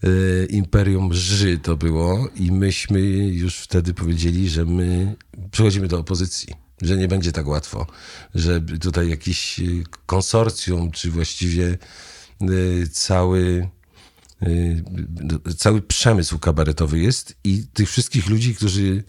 Y, 0.03 0.47
Imperium 0.49 1.13
Ży 1.13 1.57
to 1.57 1.77
było 1.77 2.27
i 2.35 2.51
myśmy 2.51 3.01
już 3.27 3.59
wtedy 3.59 3.93
powiedzieli, 3.93 4.49
że 4.49 4.65
my 4.65 5.15
przechodzimy 5.51 5.87
do 5.87 5.99
opozycji 5.99 6.63
że 6.81 6.97
nie 6.97 7.07
będzie 7.07 7.31
tak 7.31 7.47
łatwo, 7.47 7.87
że 8.35 8.61
tutaj 8.61 9.09
jakiś 9.09 9.61
konsorcjum, 10.05 10.91
czy 10.91 11.11
właściwie 11.11 11.77
cały, 12.91 13.69
cały 15.57 15.81
przemysł 15.81 16.39
kabaretowy 16.39 16.99
jest 16.99 17.35
i 17.43 17.67
tych 17.73 17.89
wszystkich 17.89 18.29
ludzi, 18.29 18.55
którzy 18.55 19.03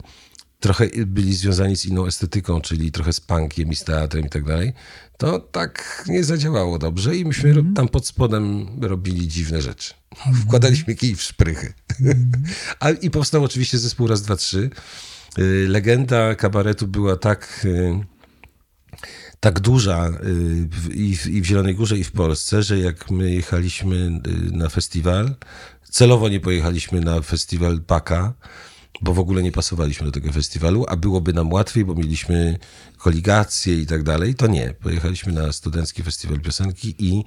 trochę 0.61 0.89
byli 1.07 1.35
związani 1.35 1.77
z 1.77 1.87
inną 1.87 2.07
estetyką, 2.07 2.61
czyli 2.61 2.93
trochę 2.93 3.13
z 3.13 3.21
punkiem 3.21 3.69
i 3.73 3.77
z 3.77 3.85
teatrem 3.85 4.27
i 4.27 4.31
tak 4.31 4.45
dalej, 4.45 4.73
to 5.19 5.39
tak 5.39 6.05
nie 6.09 6.25
zadziałało 6.25 6.79
dobrze 6.79 7.17
i 7.17 7.25
myśmy 7.25 7.53
ro- 7.53 7.63
tam 7.75 7.89
pod 7.89 8.07
spodem 8.07 8.67
robili 8.81 9.29
dziwne 9.29 9.63
rzeczy. 9.63 9.95
Wkładaliśmy 10.43 10.95
kij 10.95 11.17
w 11.17 11.23
szprychy. 11.23 11.73
A, 12.81 12.91
I 12.91 13.11
powstał 13.11 13.45
oczywiście 13.45 13.79
zespół 13.79 14.07
Raz, 14.07 14.23
Dwa, 14.23 14.37
Trzy. 14.37 14.71
Y, 15.39 15.67
Legenda 15.69 16.35
kabaretu 16.35 16.87
była 16.87 17.17
tak, 17.17 17.61
y, 17.65 18.01
tak 19.41 19.61
duża 19.61 20.09
y, 20.09 20.95
i 20.95 21.17
w, 21.17 21.27
i 21.27 21.43
w 21.43 21.45
Zielonej 21.45 21.75
Górze, 21.75 21.99
i 21.99 22.05
w 22.05 22.13
Polsce, 22.13 22.63
że 22.63 22.79
jak 22.79 23.11
my 23.11 23.35
jechaliśmy 23.35 23.97
y, 23.97 24.57
na 24.57 24.69
festiwal, 24.69 25.35
celowo 25.91 26.29
nie 26.29 26.41
pojechaliśmy 26.41 27.01
na 27.01 27.21
festiwal 27.21 27.81
Paka, 27.81 28.35
bo 29.01 29.15
w 29.15 29.19
ogóle 29.19 29.43
nie 29.43 29.53
pasowaliśmy 29.53 30.07
do 30.07 30.13
tego 30.13 30.33
festiwalu, 30.33 30.85
a 30.89 30.97
byłoby 30.97 31.33
nam 31.33 31.53
łatwiej, 31.53 31.85
bo 31.85 31.95
mieliśmy 31.95 32.59
koligacje 33.05 33.75
i 33.81 33.87
tak 33.87 34.03
dalej, 34.03 34.35
to 34.35 34.47
nie. 34.47 34.75
Pojechaliśmy 34.81 35.33
na 35.33 35.53
studencki 35.53 36.03
festiwal 36.03 36.41
piosenki 36.41 36.95
i 36.99 37.25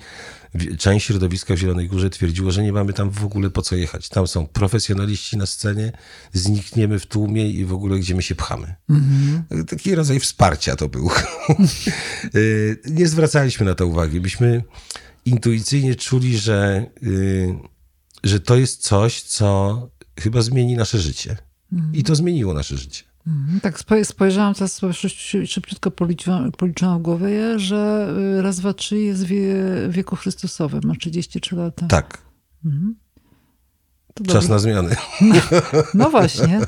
część 0.77 1.05
środowiska 1.05 1.53
w 1.53 1.57
Zielonej 1.57 1.87
Górze 1.87 2.09
twierdziło, 2.09 2.51
że 2.51 2.63
nie 2.63 2.73
mamy 2.73 2.93
tam 2.93 3.09
w 3.09 3.25
ogóle 3.25 3.49
po 3.49 3.61
co 3.61 3.75
jechać. 3.75 4.09
Tam 4.09 4.27
są 4.27 4.47
profesjonaliści 4.47 5.37
na 5.37 5.45
scenie, 5.45 5.91
znikniemy 6.33 6.99
w 6.99 7.05
tłumie 7.05 7.49
i 7.49 7.65
w 7.65 7.73
ogóle 7.73 7.99
gdzie 7.99 8.15
my 8.15 8.21
się 8.21 8.35
pchamy. 8.35 8.75
Taki 9.67 9.95
rodzaj 9.95 10.19
wsparcia 10.19 10.75
to 10.75 10.89
był. 10.89 11.09
Y, 12.35 12.81
nie 12.85 13.07
zwracaliśmy 13.07 13.65
na 13.65 13.75
to 13.75 13.87
uwagi. 13.87 14.21
Myśmy 14.21 14.63
intuicyjnie 15.25 15.95
czuli, 15.95 16.37
że, 16.37 16.85
y, 17.03 17.55
że 18.23 18.39
to 18.39 18.57
jest 18.57 18.81
coś, 18.81 19.21
co 19.21 19.89
chyba 20.19 20.41
zmieni 20.41 20.75
nasze 20.75 20.99
życie. 20.99 21.37
I 21.93 22.03
to 22.03 22.15
zmieniło 22.15 22.53
nasze 22.53 22.77
życie. 22.77 23.06
Mhm, 23.27 23.59
Tak 23.61 23.79
spo- 23.79 24.05
spojrzałam 24.05 24.53
teraz 24.53 24.81
szybciutko 25.45 25.91
policzyłam, 25.91 26.51
policzyłam 26.51 26.99
w 26.99 27.01
głowie, 27.01 27.59
że 27.59 28.09
y, 28.39 28.41
raz, 28.41 28.59
dwa, 28.59 28.73
trzy 28.73 28.97
jest 28.99 29.23
w 29.25 29.27
wie- 29.27 29.55
wieku 29.89 30.15
Chrystusowym, 30.15 30.81
ma 30.83 30.95
33 30.95 31.55
lata. 31.55 31.87
Tak, 31.87 32.17
To 34.13 34.23
czas 34.33 34.49
na 34.49 34.59
zmiany. 34.59 34.95
No 35.93 36.09
właśnie. 36.09 36.59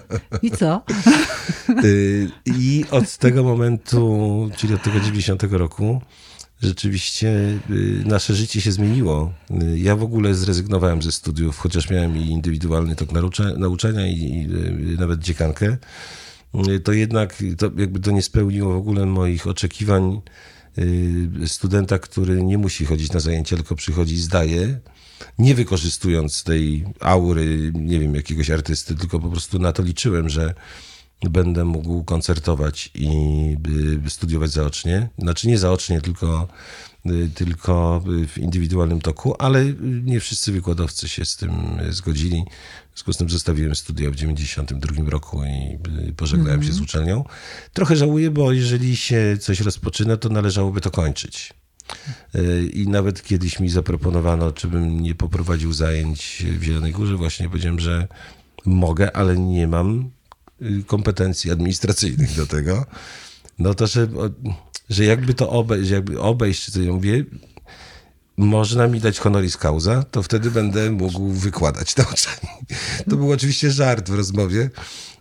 I 0.42 0.52
co? 0.52 0.82
Y, 1.84 2.30
I 2.46 2.86
od 2.92 3.18
tego 3.18 3.44
momentu, 3.44 4.50
czyli 4.58 4.74
od 4.74 4.84
tego 4.84 5.00
90 5.00 5.44
roku, 5.44 6.02
rzeczywiście 6.62 7.30
y, 7.70 8.04
nasze 8.06 8.36
życie 8.36 8.62
się 8.62 8.72
zmieniło. 8.72 9.34
Ja 9.76 9.96
w 9.96 10.04
ogóle 10.04 10.36
zrezygnowałem 10.36 11.02
ze 11.02 11.12
studiów, 11.12 11.58
chociaż 11.58 11.90
miałem 11.90 12.18
i 12.18 12.22
indywidualny 12.30 12.96
tok 12.96 13.10
naucza- 13.12 13.58
nauczania 13.58 14.08
i, 14.08 14.48
nawet 15.00 15.20
dziekankę. 15.20 15.78
Y, 16.56 16.80
To 16.80 16.94
jednak 16.94 17.36
to 17.58 17.72
jakby 17.78 18.00
to 18.00 18.12
nie 18.12 18.22
spełniło 18.22 18.74
w 18.74 18.78
ogóle 18.78 19.06
moich 19.06 19.48
oczekiwań 19.48 20.22
y, 20.78 21.48
studenta, 21.48 22.00
który 22.00 22.44
nie 22.44 22.58
musi 22.58 22.86
chodzić 22.86 23.12
na 23.12 23.20
zajęcia, 23.20 23.56
tylko 23.56 23.76
przychodzi 23.76 24.16
i 24.16 24.22
zdaje, 24.22 24.80
nie 25.40 25.56
wykorzystując 25.56 26.44
tej 26.44 26.86
aury, 27.00 27.72
nie 27.76 28.00
wiem, 28.00 28.16
jakiegoś 28.16 28.50
artysty, 28.50 28.96
tylko 28.96 29.20
po 29.20 29.30
prostu 29.30 29.60
na 29.60 29.72
to 29.72 29.84
liczyłem, 29.84 30.30
że 30.30 30.54
będę 31.22 31.66
mógł 31.66 32.04
koncertować 32.04 32.92
i 32.96 33.10
y, 34.06 34.10
studiować 34.10 34.52
zaocznie. 34.52 35.10
Znaczy 35.18 35.48
nie 35.48 35.58
zaocznie, 35.58 36.02
tylko, 36.02 36.48
tylko 37.36 38.04
w 38.28 38.38
indywidualnym 38.38 39.02
toku, 39.02 39.36
ale 39.40 39.66
nie 40.04 40.20
wszyscy 40.20 40.52
wykładowcy 40.52 41.10
się 41.10 41.26
z 41.26 41.36
tym 41.36 41.52
zgodzili. 41.90 42.44
Związku 43.00 43.14
z 43.14 43.18
tym 43.18 43.30
zostawiłem 43.30 43.76
studia 43.76 44.12
w 44.12 44.16
92 44.16 45.10
roku 45.10 45.44
i 45.44 46.14
pożegnałem 46.14 46.64
się 46.64 46.74
z 46.74 46.82
uczelnią. 46.82 47.24
Trochę 47.74 47.96
żałuję, 47.96 48.32
bo 48.32 48.52
jeżeli 48.52 48.96
się 48.96 49.38
coś 49.40 49.60
rozpoczyna, 49.60 50.18
to 50.18 50.30
należałoby 50.30 50.82
to 50.82 50.92
kończyć. 50.92 51.54
Y, 52.36 52.70
I 52.74 52.88
nawet 52.88 53.24
kiedyś 53.24 53.60
mi 53.60 53.70
zaproponowano, 53.70 54.52
czy 54.52 54.68
bym 54.68 55.00
nie 55.00 55.16
poprowadził 55.16 55.74
zajęć 55.74 56.46
w 56.60 56.64
Zielonej 56.64 56.92
Górze. 56.92 57.16
Właśnie 57.16 57.50
powiedziałem, 57.50 57.80
że 57.80 58.08
mogę, 58.66 59.16
ale 59.16 59.38
nie 59.38 59.68
mam 59.68 60.10
y, 60.62 60.84
kompetencji 60.88 61.52
administracyjnych 61.52 62.36
do 62.36 62.48
tego. 62.48 62.86
No 63.60 63.74
to, 63.74 63.88
że, 63.88 64.08
że 64.90 65.06
jakby 65.06 65.34
to 65.34 65.50
obejść, 65.50 65.90
jakby 65.90 66.22
obejść, 66.22 66.66
czy 66.66 66.72
co 66.72 66.82
ja 66.82 66.92
mówię, 66.92 67.26
można 68.40 68.88
mi 68.88 69.00
dać 69.00 69.20
honoris 69.20 69.58
causa, 69.58 70.04
to 70.04 70.24
wtedy 70.24 70.52
będę 70.52 70.92
mógł 70.92 71.30
wykładać 71.30 71.96
na 71.96 72.04
uczelni. 72.04 72.50
To 73.10 73.16
był 73.16 73.32
oczywiście 73.32 73.72
żart 73.72 74.10
w 74.10 74.16
rozmowie, 74.16 74.70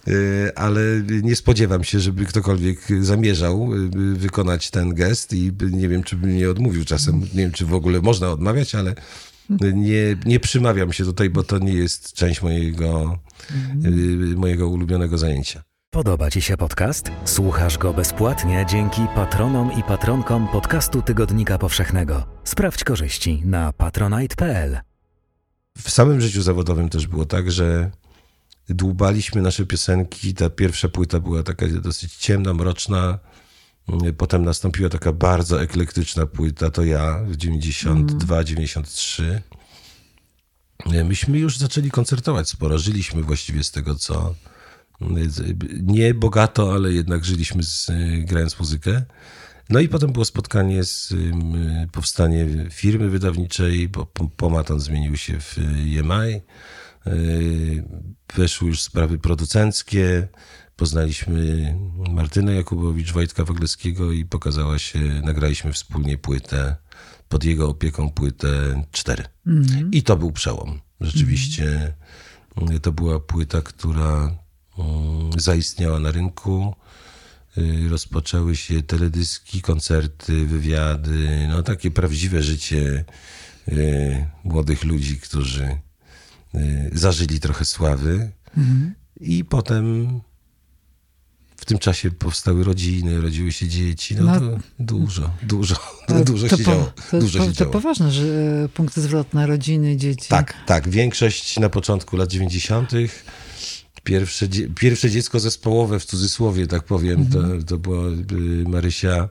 y, 0.08 0.52
ale 0.54 0.80
nie 1.22 1.36
spodziewam 1.36 1.84
się, 1.84 2.00
żeby 2.00 2.26
ktokolwiek 2.26 2.78
zamierzał 3.00 3.74
y, 3.74 3.88
wykonać 4.14 4.70
ten 4.70 4.94
gest 4.94 5.32
i 5.32 5.52
nie 5.70 5.88
wiem, 5.88 6.02
czy 6.02 6.16
bym 6.16 6.36
nie 6.36 6.50
odmówił 6.50 6.84
czasem. 6.84 7.20
Nie 7.20 7.42
wiem, 7.42 7.52
czy 7.52 7.66
w 7.66 7.74
ogóle 7.74 8.00
można 8.00 8.30
odmawiać, 8.30 8.74
ale 8.74 8.94
nie, 9.72 10.16
nie 10.26 10.40
przymawiam 10.40 10.92
się 10.92 11.04
tutaj, 11.04 11.30
bo 11.30 11.42
to 11.42 11.58
nie 11.58 11.72
jest 11.72 12.12
część 12.12 12.42
mojego, 12.42 13.18
y, 13.84 14.36
mojego 14.36 14.68
ulubionego 14.68 15.18
zajęcia. 15.18 15.67
Podoba 15.90 16.30
Ci 16.30 16.42
się 16.42 16.56
podcast? 16.56 17.10
Słuchasz 17.24 17.78
go 17.78 17.92
bezpłatnie 17.92 18.66
dzięki 18.68 19.00
patronom 19.14 19.72
i 19.78 19.82
patronkom 19.82 20.48
podcastu 20.48 21.02
Tygodnika 21.02 21.58
Powszechnego. 21.58 22.26
Sprawdź 22.44 22.84
korzyści 22.84 23.42
na 23.44 23.72
patronite.pl. 23.72 24.80
w 25.78 25.90
samym 25.90 26.20
życiu 26.20 26.42
zawodowym 26.42 26.88
też 26.88 27.06
było 27.06 27.24
tak, 27.24 27.50
że 27.50 27.90
dłubaliśmy 28.68 29.42
nasze 29.42 29.66
piosenki. 29.66 30.34
Ta 30.34 30.50
pierwsza 30.50 30.88
płyta 30.88 31.20
była 31.20 31.42
taka 31.42 31.66
dosyć 31.66 32.14
ciemna, 32.14 32.54
mroczna. 32.54 33.18
Potem 34.16 34.44
nastąpiła 34.44 34.88
taka 34.88 35.12
bardzo 35.12 35.62
eklektyczna 35.62 36.26
płyta, 36.26 36.70
to 36.70 36.84
ja 36.84 37.18
w 37.24 37.36
92, 37.36 38.44
93. 38.44 39.42
Myśmy 41.04 41.38
już 41.38 41.58
zaczęli 41.58 41.90
koncertować 41.90 42.48
sporo. 42.48 42.78
Żyliśmy 42.78 43.22
właściwie 43.22 43.64
z 43.64 43.70
tego, 43.70 43.94
co 43.94 44.34
nie 45.82 46.14
bogato, 46.14 46.72
ale 46.72 46.92
jednak 46.92 47.24
żyliśmy 47.24 47.62
z, 47.62 47.90
grając 48.24 48.58
muzykę. 48.58 49.04
No 49.70 49.80
i 49.80 49.88
potem 49.88 50.12
było 50.12 50.24
spotkanie 50.24 50.84
z 50.84 51.14
powstanie 51.92 52.46
firmy 52.70 53.10
wydawniczej, 53.10 53.88
bo 53.88 54.06
Pomaton 54.36 54.80
zmienił 54.80 55.16
się 55.16 55.40
w 55.40 55.58
EMI. 55.58 56.40
Weszły 58.34 58.68
już 58.68 58.82
sprawy 58.82 59.18
producenckie. 59.18 60.28
Poznaliśmy 60.76 61.74
Martynę 62.10 62.54
Jakubowicz, 62.54 63.12
Wojtka 63.12 63.44
Wagleskiego 63.44 64.12
i 64.12 64.24
pokazała 64.24 64.78
się, 64.78 64.98
nagraliśmy 65.24 65.72
wspólnie 65.72 66.18
płytę, 66.18 66.76
pod 67.28 67.44
jego 67.44 67.68
opieką 67.68 68.10
płytę 68.10 68.82
4. 68.92 69.24
Mm. 69.46 69.90
I 69.92 70.02
to 70.02 70.16
był 70.16 70.32
przełom. 70.32 70.80
Rzeczywiście 71.00 71.94
mm. 72.56 72.80
to 72.80 72.92
była 72.92 73.20
płyta, 73.20 73.62
która 73.62 74.38
zaistniała 75.36 75.98
na 75.98 76.10
rynku. 76.10 76.74
Y, 77.58 77.88
rozpoczęły 77.88 78.56
się 78.56 78.82
teledyski, 78.82 79.62
koncerty, 79.62 80.46
wywiady, 80.46 81.46
no 81.48 81.62
takie 81.62 81.90
prawdziwe 81.90 82.42
życie 82.42 83.04
y, 83.68 84.26
młodych 84.44 84.84
ludzi, 84.84 85.20
którzy 85.20 85.76
y, 86.54 86.90
zażyli 86.92 87.40
trochę 87.40 87.64
sławy. 87.64 88.30
Mm. 88.56 88.94
I 89.20 89.44
potem 89.44 90.08
w 91.56 91.64
tym 91.64 91.78
czasie 91.78 92.10
powstały 92.10 92.64
rodziny, 92.64 93.20
rodziły 93.20 93.52
się 93.52 93.68
dzieci. 93.68 94.16
No, 94.16 94.24
no 94.24 94.40
to 94.40 94.58
dużo, 94.78 95.30
dużo, 95.42 95.76
dużo 96.26 96.48
się 96.48 96.64
działo. 96.64 96.92
To, 97.10 97.20
dużo 97.20 97.38
to, 97.38 97.44
się 97.44 97.50
to 97.50 97.56
działo. 97.56 97.72
poważne, 97.72 98.10
że 98.10 98.24
e, 98.64 98.68
punkty 98.68 99.00
zwrotne, 99.00 99.46
rodziny, 99.46 99.96
dzieci. 99.96 100.28
Tak, 100.28 100.54
tak. 100.66 100.88
Większość 100.88 101.58
na 101.58 101.68
początku 101.68 102.16
lat 102.16 102.30
90. 102.30 102.92
Pierwsze, 104.04 104.48
pierwsze 104.74 105.10
dziecko 105.10 105.40
zespołowe, 105.40 106.00
w 106.00 106.04
cudzysłowie 106.04 106.66
tak 106.66 106.82
powiem, 106.82 107.20
mhm. 107.20 107.58
to, 107.60 107.66
to 107.66 107.78
była 107.78 108.02
Marysia 108.66 109.28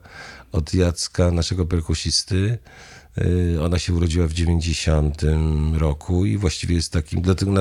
od 0.52 0.74
Jacka, 0.74 1.32
naszego 1.32 1.66
perkusisty. 1.66 2.58
E, 3.56 3.62
ona 3.62 3.80
się 3.80 3.94
urodziła 3.94 4.28
w 4.28 4.34
90 4.34 5.22
roku 5.74 6.26
i 6.26 6.38
właściwie 6.38 6.76
jest 6.76 6.94
takim, 6.94 7.22
dlatego 7.22 7.52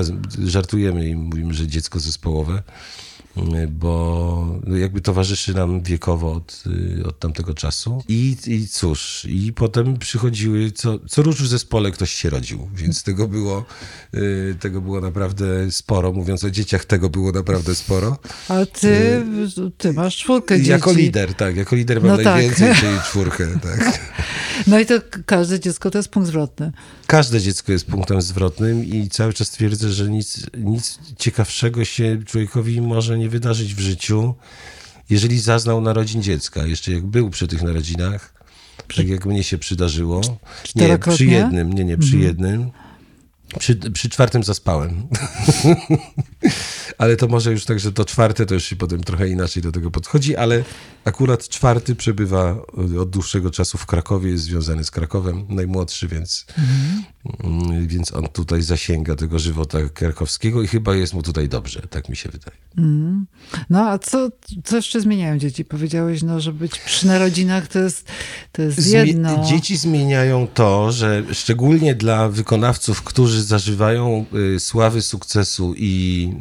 żartujemy 0.44 1.08
i 1.08 1.16
mówimy, 1.16 1.54
że 1.54 1.66
dziecko 1.66 2.00
zespołowe 2.00 2.62
bo 3.70 4.60
jakby 4.76 5.00
towarzyszy 5.00 5.54
nam 5.54 5.82
wiekowo 5.82 6.32
od, 6.32 6.64
od 7.06 7.18
tamtego 7.18 7.54
czasu. 7.54 8.02
I, 8.08 8.36
I 8.46 8.68
cóż, 8.68 9.26
i 9.28 9.52
potem 9.52 9.98
przychodziły, 9.98 10.70
co, 10.70 10.98
co 11.08 11.22
róż 11.22 11.42
w 11.42 11.46
zespole 11.46 11.90
ktoś 11.90 12.12
się 12.12 12.30
rodził, 12.30 12.68
więc 12.74 13.02
tego 13.02 13.28
było, 13.28 13.64
y, 14.14 14.56
tego 14.60 14.80
było 14.80 15.00
naprawdę 15.00 15.70
sporo. 15.70 16.12
Mówiąc 16.12 16.44
o 16.44 16.50
dzieciach, 16.50 16.84
tego 16.84 17.10
było 17.10 17.32
naprawdę 17.32 17.74
sporo. 17.74 18.18
A 18.48 18.66
ty, 18.66 19.22
ty 19.78 19.92
masz 19.92 20.16
czwórkę 20.16 20.58
dzieci. 20.58 20.70
Jako 20.70 20.92
lider, 20.92 21.34
tak, 21.34 21.56
jako 21.56 21.76
lider 21.76 22.02
mam 22.02 22.16
no 22.16 22.22
najwięcej, 22.22 22.68
tak. 22.68 22.78
czyli 22.80 22.98
czwórkę, 23.08 23.46
tak. 23.62 24.00
No 24.66 24.78
i 24.78 24.86
to 24.86 24.94
każde 25.26 25.60
dziecko 25.60 25.90
to 25.90 25.98
jest 25.98 26.08
punkt 26.08 26.28
zwrotny. 26.28 26.72
Każde 27.06 27.40
dziecko 27.40 27.72
jest 27.72 27.86
punktem 27.86 28.22
zwrotnym 28.22 28.84
i 28.84 29.08
cały 29.08 29.32
czas 29.32 29.50
twierdzę, 29.50 29.92
że 29.92 30.10
nic, 30.10 30.46
nic 30.58 30.98
ciekawszego 31.18 31.84
się 31.84 32.18
człowiekowi 32.26 32.80
może 32.80 33.18
nie 33.18 33.25
wydarzyć 33.28 33.74
w 33.74 33.80
życiu, 33.80 34.34
jeżeli 35.10 35.40
zaznał 35.40 35.80
narodzin 35.80 36.22
dziecka. 36.22 36.66
Jeszcze 36.66 36.92
jak 36.92 37.06
był 37.06 37.30
przy 37.30 37.48
tych 37.48 37.62
narodzinach, 37.62 38.34
tak 38.96 39.08
jak 39.08 39.26
mnie 39.26 39.44
się 39.44 39.58
przydarzyło. 39.58 40.20
Nie, 40.76 40.98
przy 40.98 41.24
jednym, 41.24 41.72
nie, 41.72 41.84
nie, 41.84 41.98
przy 41.98 42.16
mhm. 42.16 42.22
jednym. 42.22 42.70
Przy, 43.58 43.76
przy 43.76 44.08
czwartym 44.08 44.42
zaspałem. 44.42 45.06
ale 46.98 47.16
to 47.16 47.28
może 47.28 47.52
już 47.52 47.64
tak, 47.64 47.80
że 47.80 47.92
to 47.92 48.04
czwarte 48.04 48.46
to 48.46 48.54
już 48.54 48.64
się 48.64 48.76
potem 48.76 49.00
trochę 49.00 49.28
inaczej 49.28 49.62
do 49.62 49.72
tego 49.72 49.90
podchodzi, 49.90 50.36
ale 50.36 50.64
akurat 51.04 51.48
czwarty 51.48 51.94
przebywa 51.94 52.56
od 53.00 53.10
dłuższego 53.10 53.50
czasu 53.50 53.78
w 53.78 53.86
Krakowie, 53.86 54.30
jest 54.30 54.44
związany 54.44 54.84
z 54.84 54.90
Krakowem, 54.90 55.46
najmłodszy, 55.48 56.08
więc, 56.08 56.46
mm. 57.44 57.86
więc 57.86 58.14
on 58.14 58.28
tutaj 58.28 58.62
zasięga 58.62 59.16
tego 59.16 59.38
żywota 59.38 59.78
krakowskiego 59.94 60.62
i 60.62 60.66
chyba 60.66 60.94
jest 60.94 61.14
mu 61.14 61.22
tutaj 61.22 61.48
dobrze, 61.48 61.82
tak 61.90 62.08
mi 62.08 62.16
się 62.16 62.28
wydaje. 62.28 62.56
Mm. 62.78 63.26
No 63.70 63.88
a 63.88 63.98
co, 63.98 64.30
co 64.64 64.76
jeszcze 64.76 65.00
zmieniają 65.00 65.38
dzieci? 65.38 65.64
Powiedziałeś, 65.64 66.22
no, 66.22 66.40
że 66.40 66.52
być 66.52 66.78
przy 66.78 67.06
narodzinach 67.06 67.68
to 67.68 67.78
jest, 67.78 68.08
to 68.52 68.62
jest 68.62 68.86
jedno. 68.86 69.44
Dzieci 69.44 69.76
zmieniają 69.76 70.46
to, 70.54 70.92
że 70.92 71.22
szczególnie 71.32 71.94
dla 71.94 72.28
wykonawców, 72.28 73.02
którzy 73.02 73.35
zażywają 73.42 74.24
y, 74.56 74.60
sławy, 74.60 75.02
sukcesu 75.02 75.74
i 75.76 76.32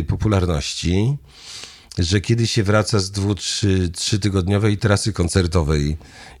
y, 0.00 0.04
popularności, 0.04 1.16
że 1.98 2.20
kiedy 2.20 2.46
się 2.46 2.62
wraca 2.62 2.98
z 2.98 3.10
dwu, 3.10 3.34
trzy, 3.34 3.90
trzytygodniowej 3.94 4.78
trasy 4.78 5.12
koncertowej 5.12 5.96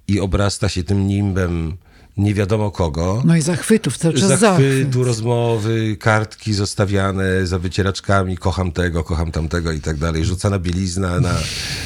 i 0.08 0.20
obrasta 0.20 0.68
się 0.68 0.84
tym 0.84 1.06
nimbem 1.06 1.76
nie 2.16 2.34
wiadomo 2.34 2.70
kogo. 2.70 3.22
No 3.24 3.36
i 3.36 3.42
zachwytów, 3.42 3.98
cały 3.98 4.14
czas 4.14 4.40
zachwytu, 4.40 4.92
zachwyt. 4.92 5.06
rozmowy, 5.06 5.96
kartki 6.00 6.54
zostawiane 6.54 7.46
za 7.46 7.58
wycieraczkami, 7.58 8.36
kocham 8.36 8.72
tego, 8.72 9.04
kocham 9.04 9.32
tamtego 9.32 9.72
i 9.72 9.80
tak 9.80 9.96
dalej, 9.96 10.24
rzucana 10.24 10.58
bielizna 10.58 11.20
na 11.20 11.34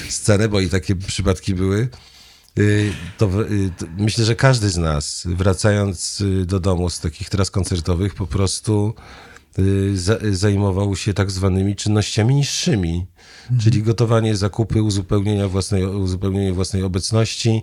scenę, 0.08 0.48
bo 0.48 0.60
i 0.60 0.68
takie 0.68 0.96
przypadki 0.96 1.54
były. 1.54 1.88
Y, 2.59 2.93
to, 3.19 3.43
y, 3.51 3.71
to, 3.79 3.87
myślę, 3.99 4.25
że 4.25 4.37
każdy 4.37 4.71
z 4.71 4.77
nas, 4.77 5.27
wracając 5.27 6.21
y, 6.21 6.47
do 6.47 6.61
domu 6.61 6.90
z 6.90 7.01
takich 7.01 7.31
tras 7.31 7.51
koncertowych, 7.51 8.14
po 8.14 8.27
prostu 8.27 8.95
zajmował 10.31 10.97
się 10.97 11.14
tak 11.14 11.31
zwanymi 11.31 11.77
czynnościami 11.77 12.35
niższymi, 12.35 13.07
mhm. 13.43 13.61
czyli 13.61 13.83
gotowanie 13.83 14.37
zakupy, 14.37 14.83
uzupełnienia 14.83 15.49
własnej, 15.49 15.85
uzupełnienie 15.85 16.53
własnej 16.53 16.83
obecności, 16.83 17.62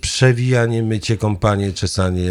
przewijanie, 0.00 0.82
mycie, 0.82 1.16
kąpanie, 1.16 1.72
czesanie, 1.72 2.30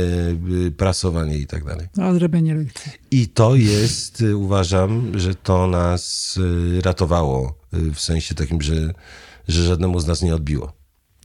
prasowanie 0.77 1.37
i 1.37 1.47
tak 1.47 1.63
dalej. 1.63 1.87
Odrobienie 2.09 2.55
lekcji. 2.55 2.91
I 3.11 3.27
to 3.27 3.55
jest, 3.55 4.23
uważam, 4.35 5.19
że 5.19 5.35
to 5.35 5.67
nas 5.67 6.35
ratowało 6.81 7.59
w 7.71 7.99
sensie 7.99 8.35
takim, 8.35 8.61
że, 8.61 8.93
że 9.47 9.63
żadnemu 9.63 9.99
z 9.99 10.07
nas 10.07 10.21
nie 10.21 10.35
odbiło. 10.35 10.73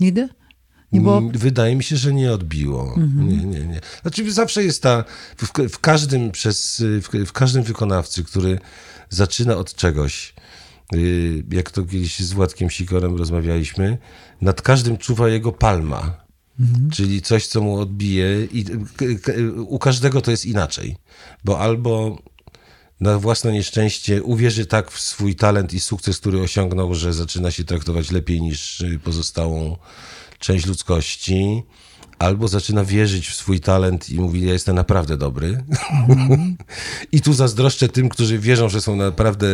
Nigdy? 0.01 0.29
Bo... 0.93 1.19
Mm, 1.19 1.33
wydaje 1.33 1.77
mi 1.77 1.85
się, 1.85 1.97
że 1.97 2.13
nie 2.13 2.33
odbiło. 2.33 2.95
Mhm. 2.97 3.29
Nie, 3.29 3.37
nie, 3.37 3.67
nie. 3.67 3.81
Znaczy 4.03 4.33
zawsze 4.33 4.65
jest 4.65 4.83
ta, 4.83 5.05
w, 5.37 5.69
w 5.69 5.79
każdym 5.79 6.31
przez, 6.31 6.83
w, 7.03 7.27
w, 7.27 7.33
każdym 7.33 7.63
wykonawcy, 7.63 8.25
który 8.25 8.59
zaczyna 9.09 9.57
od 9.57 9.75
czegoś, 9.75 10.35
y, 10.95 11.45
jak 11.51 11.71
to 11.71 11.85
kiedyś 11.85 12.21
z 12.21 12.33
Władkiem 12.33 12.71
Sikorem 12.71 13.17
rozmawialiśmy, 13.17 13.99
nad 14.41 14.63
każdym 14.63 14.99
czuwa 14.99 15.29
jego 15.29 15.53
palma. 15.53 16.25
Mhm. 16.61 16.91
Czyli 16.91 17.23
coś, 17.23 17.47
co 17.47 17.61
mu 17.61 17.79
odbije 17.79 18.45
i 18.45 18.65
u 19.57 19.79
każdego 19.79 20.21
to 20.21 20.31
jest 20.31 20.47
inaczej. 20.47 20.97
Bo 21.45 21.59
albo 21.59 22.19
na 23.01 23.19
własne 23.19 23.53
nieszczęście 23.53 24.23
uwierzy 24.23 24.67
tak 24.67 24.91
w 24.91 25.01
swój 25.01 25.35
talent 25.37 25.75
i 25.75 25.81
sukces, 25.81 26.19
który 26.19 26.41
osiągnął, 26.41 26.95
że 26.95 27.13
zaczyna 27.13 27.51
się 27.51 27.65
traktować 27.65 28.11
lepiej 28.11 28.41
niż 28.41 28.85
pozostałą 29.05 29.77
część 30.41 30.67
ludzkości 30.67 31.63
albo 32.21 32.49
zaczyna 32.49 32.85
wierzyć 32.85 33.29
w 33.29 33.35
swój 33.35 33.61
talent 33.61 34.11
i 34.11 34.21
mówi, 34.21 34.47
ja 34.47 34.53
jestem 34.53 34.77
naprawdę 34.77 35.17
dobry. 35.17 35.65
Mm. 36.09 36.57
I 37.13 37.21
tu 37.21 37.33
zazdroszczę 37.33 37.89
tym, 37.89 38.09
którzy 38.09 38.39
wierzą, 38.39 38.69
że 38.69 38.81
są 38.81 38.97
naprawdę 38.97 39.47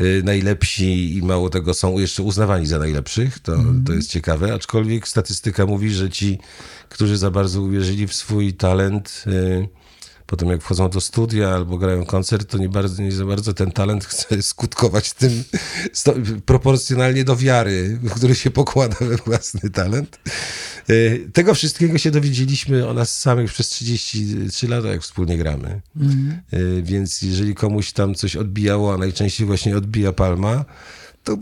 y, 0.00 0.22
najlepsi 0.24 1.16
i 1.16 1.22
mało 1.22 1.50
tego 1.50 1.74
są 1.74 1.98
jeszcze 1.98 2.22
uznawani 2.22 2.66
za 2.66 2.78
najlepszych. 2.78 3.38
To, 3.38 3.54
mm. 3.54 3.84
to 3.84 3.92
jest 3.92 4.10
ciekawe, 4.10 4.54
aczkolwiek 4.54 5.08
statystyka 5.08 5.66
mówi, 5.66 5.90
że 5.90 6.10
ci, 6.10 6.38
którzy 6.88 7.16
za 7.16 7.30
bardzo 7.30 7.62
uwierzyli 7.62 8.06
w 8.06 8.14
swój 8.14 8.54
talent, 8.54 9.24
y, 9.26 9.68
potem 10.26 10.48
jak 10.48 10.62
wchodzą 10.62 10.88
do 10.88 11.00
studia 11.00 11.48
albo 11.48 11.78
grają 11.78 12.06
koncert, 12.06 12.50
to 12.50 12.58
nie, 12.58 12.68
bardzo, 12.68 13.02
nie 13.02 13.12
za 13.12 13.24
bardzo 13.24 13.54
ten 13.54 13.72
talent 13.72 14.04
chce 14.04 14.42
skutkować 14.42 15.12
tym 15.12 15.44
proporcjonalnie 16.46 17.24
do 17.24 17.36
wiary, 17.36 17.98
w 18.02 18.10
który 18.10 18.34
się 18.34 18.50
pokłada 18.50 18.96
we 19.00 19.16
własny 19.16 19.70
talent. 19.70 20.18
E, 20.88 21.18
tego 21.32 21.54
wszystkiego 21.54 21.98
się 21.98 22.10
dowiedzieliśmy 22.10 22.88
o 22.88 22.94
nas 22.94 23.18
samych 23.20 23.52
przez 23.52 23.68
33 23.68 24.68
lata, 24.68 24.88
jak 24.88 25.02
wspólnie 25.02 25.38
gramy. 25.38 25.80
Mhm. 25.96 26.40
E, 26.50 26.82
więc 26.82 27.22
jeżeli 27.22 27.54
komuś 27.54 27.92
tam 27.92 28.14
coś 28.14 28.36
odbijało, 28.36 28.94
a 28.94 28.98
najczęściej 28.98 29.46
właśnie 29.46 29.76
odbija 29.76 30.12
palma, 30.12 30.64
to 31.24 31.38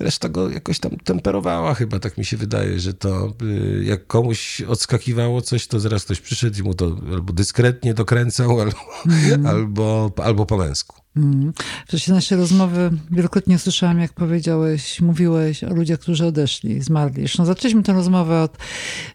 reszta 0.00 0.28
go 0.28 0.50
jakoś 0.50 0.78
tam 0.78 0.90
temperowała 1.04 1.74
chyba, 1.74 1.98
tak 1.98 2.18
mi 2.18 2.24
się 2.24 2.36
wydaje, 2.36 2.80
że 2.80 2.94
to 2.94 3.32
y, 3.42 3.84
jak 3.84 4.06
komuś 4.06 4.60
odskakiwało 4.60 5.40
coś, 5.40 5.66
to 5.66 5.80
zaraz 5.80 6.04
ktoś 6.04 6.20
przyszedł 6.20 6.58
i 6.58 6.62
mu 6.62 6.74
to 6.74 6.96
albo 7.12 7.32
dyskretnie 7.32 7.94
dokręcał, 7.94 8.60
albo, 8.60 9.48
albo, 9.48 10.12
albo 10.16 10.46
po 10.46 10.56
męsku. 10.56 11.00
Mm. 11.16 11.52
W 11.86 11.90
czasie 11.90 12.12
naszej 12.12 12.38
rozmowy 12.38 12.90
wielokrotnie 13.10 13.58
słyszałam, 13.58 14.00
jak 14.00 14.12
powiedziałeś, 14.12 15.00
mówiłeś 15.00 15.64
o 15.64 15.74
ludziach, 15.74 15.98
którzy 15.98 16.26
odeszli, 16.26 16.82
zmarli. 16.82 17.20
Zresztą 17.20 17.44
zaczęliśmy 17.44 17.82
tę 17.82 17.92
rozmowę 17.92 18.42
od... 18.42 18.56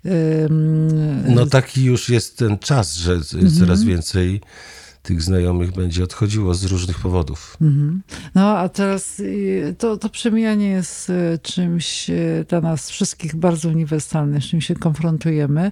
ym, 0.05 1.35
No 1.35 1.45
taki 1.45 1.83
już 1.83 2.09
jest 2.09 2.37
ten 2.37 2.57
czas, 2.59 2.95
że 2.95 3.19
coraz 3.59 3.83
więcej 3.83 4.41
tych 5.05 5.21
znajomych 5.21 5.71
będzie 5.71 6.03
odchodziło 6.03 6.53
z 6.53 6.65
różnych 6.65 6.99
powodów. 6.99 7.57
No 8.35 8.57
a 8.57 8.69
teraz 8.69 9.19
y, 9.19 9.75
to, 9.77 9.97
to 9.97 10.09
przemijanie 10.09 10.67
jest 10.67 11.09
y, 11.09 11.39
czymś 11.41 12.09
y, 12.09 12.45
dla 12.49 12.61
nas 12.61 12.89
wszystkich 12.89 13.35
bardzo 13.35 13.69
uniwersalnym, 13.69 14.41
z 14.41 14.45
czym 14.45 14.61
się 14.61 14.75
konfrontujemy. 14.75 15.71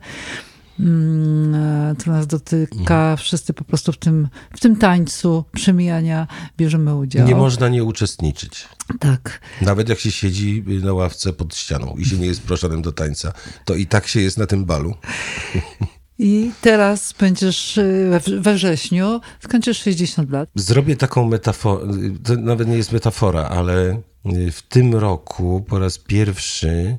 Mm, 0.80 1.56
e, 1.56 1.96
To 1.96 2.12
nas 2.12 2.28
dotyka, 2.28 3.16
wszyscy 3.16 3.54
po 3.54 3.64
prostu 3.64 3.92
w 3.92 3.98
tym, 3.98 4.28
w 4.56 4.60
tym 4.60 4.76
tańcu 4.76 5.46
przemijania 5.52 6.28
bierzemy 6.58 6.96
udział. 6.96 7.28
Nie 7.28 7.36
można 7.36 7.70
nie 7.70 7.84
uczestniczyć. 7.84 8.68
Tak. 9.00 9.42
Nawet 9.62 9.90
jak 9.90 10.00
się 10.00 10.12
siedzi 10.12 10.64
na 10.84 10.94
ławce 10.94 11.34
pod 11.34 11.56
ścianą 11.56 11.96
i 11.98 12.06
się 12.06 12.18
nie 12.18 12.28
jest 12.28 12.42
proszonym 12.42 12.82
do 12.82 12.92
tańca, 12.92 13.34
to 13.66 13.76
i 13.76 13.86
tak 13.86 14.08
się 14.08 14.22
jest 14.22 14.38
na 14.38 14.46
tym 14.46 14.66
balu. 14.66 14.94
I 16.24 16.52
teraz 16.62 17.14
będziesz 17.20 17.78
y, 17.78 18.20
we, 18.40 18.54
wrześniu, 18.54 19.22
skończysz 19.44 19.78
60 19.78 20.32
lat. 20.32 20.50
Zrobię 20.56 20.96
taką 20.96 21.28
metaforę, 21.28 21.88
to 22.24 22.36
nawet 22.36 22.68
nie 22.68 22.78
jest 22.78 22.92
metafora, 22.92 23.42
ale 23.44 24.02
y, 24.26 24.52
w 24.52 24.62
tym 24.62 24.96
roku 24.96 25.66
po 25.68 25.80
raz 25.80 25.98
pierwszy 25.98 26.98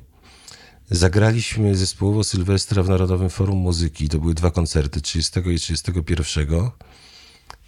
zagraliśmy 0.89 1.75
zespołowo 1.75 2.23
Sylwestra 2.23 2.83
w 2.83 2.89
Narodowym 2.89 3.29
Forum 3.29 3.57
Muzyki. 3.57 4.09
To 4.09 4.19
były 4.19 4.33
dwa 4.33 4.51
koncerty, 4.51 5.01
30 5.01 5.39
i 5.39 5.59
31. 5.59 6.47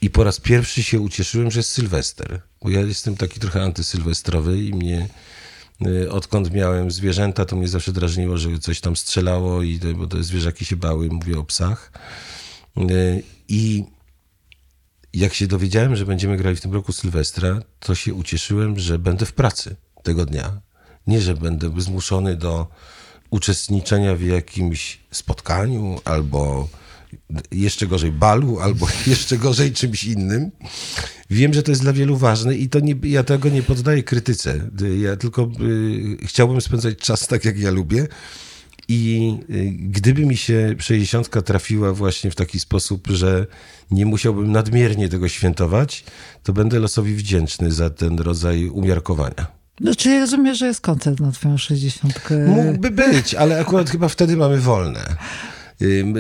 I 0.02 0.10
po 0.10 0.24
raz 0.24 0.40
pierwszy 0.40 0.84
się 0.84 1.00
ucieszyłem, 1.00 1.52
że 1.52 1.60
jest 1.60 1.70
Sylwester. 1.70 2.42
Bo 2.62 2.70
ja 2.70 2.82
jestem 2.82 3.18
taki 3.18 3.40
trochę 3.40 3.64
antysylwestrowy 3.64 4.64
i 4.64 4.74
mnie 4.74 5.10
odkąd 6.10 6.52
miałem 6.52 6.92
zwierzęta, 6.92 7.46
to 7.46 7.56
mnie 7.56 7.68
zawsze 7.68 7.92
drażniło, 7.92 8.38
że 8.38 8.60
coś 8.60 8.82
tam 8.82 8.96
strzelało 8.96 9.64
i 9.64 9.80
bo 9.96 10.08
te 10.08 10.24
zwierzaki 10.24 10.66
się 10.66 10.76
bały, 10.76 11.10
mówię 11.10 11.40
o 11.40 11.44
psach. 11.44 11.92
Y, 12.78 13.24
I 13.48 13.86
jak 15.14 15.34
się 15.34 15.48
dowiedziałem, 15.48 15.96
że 15.96 16.06
będziemy 16.06 16.38
grali 16.38 16.56
w 16.56 16.62
tym 16.62 16.74
roku 16.74 16.94
Sylwestra, 16.94 17.60
to 17.80 17.96
się 17.96 18.14
ucieszyłem, 18.14 18.80
że 18.80 19.00
będę 19.00 19.26
w 19.26 19.34
pracy 19.34 19.76
tego 20.04 20.26
dnia. 20.26 20.62
Nie, 21.08 21.22
że 21.22 21.34
będę 21.34 21.82
zmuszony 21.82 22.36
do 22.36 22.68
uczestniczenia 23.30 24.16
w 24.16 24.22
jakimś 24.22 25.00
spotkaniu 25.12 26.00
albo 26.06 26.70
jeszcze 27.52 27.88
gorzej 27.88 28.12
balu, 28.12 28.60
albo 28.60 28.88
jeszcze 29.08 29.38
gorzej 29.38 29.72
czymś 29.72 30.04
innym. 30.04 30.52
Wiem, 31.30 31.54
że 31.54 31.64
to 31.64 31.72
jest 31.72 31.82
dla 31.82 31.94
wielu 31.94 32.18
ważne 32.18 32.56
i 32.56 32.70
to 32.70 32.80
nie, 32.80 32.96
ja 33.04 33.24
tego 33.24 33.50
nie 33.50 33.64
poddaję 33.64 34.04
krytyce. 34.04 34.70
Ja 35.02 35.16
tylko 35.16 35.50
y, 35.62 36.18
chciałbym 36.26 36.62
spędzać 36.62 36.98
czas 36.98 37.28
tak, 37.28 37.46
jak 37.46 37.60
ja 37.60 37.72
lubię. 37.72 38.08
I 38.88 39.34
y, 39.50 39.72
gdyby 39.72 40.26
mi 40.26 40.38
się 40.38 40.76
60 40.80 41.30
trafiła 41.46 41.94
właśnie 41.94 42.32
w 42.32 42.36
taki 42.36 42.60
sposób, 42.60 43.08
że 43.08 43.48
nie 43.92 44.06
musiałbym 44.06 44.52
nadmiernie 44.52 45.10
tego 45.10 45.30
świętować, 45.30 46.04
to 46.44 46.54
będę 46.54 46.80
losowi 46.80 47.16
wdzięczny 47.16 47.72
za 47.72 47.90
ten 47.90 48.20
rodzaj 48.20 48.66
umiarkowania. 48.66 49.58
No, 49.80 49.96
czyli 49.96 50.20
rozumiem, 50.20 50.56
że 50.56 50.68
jest 50.68 50.82
koncert 50.82 51.20
na 51.20 51.32
twoją 51.32 51.58
60. 51.58 52.30
Mógłby 52.48 52.92
być, 52.92 53.36
ale 53.36 53.60
akurat 53.60 53.90
chyba 53.90 54.10
wtedy 54.10 54.38
mamy 54.38 54.58
wolne. 54.58 55.16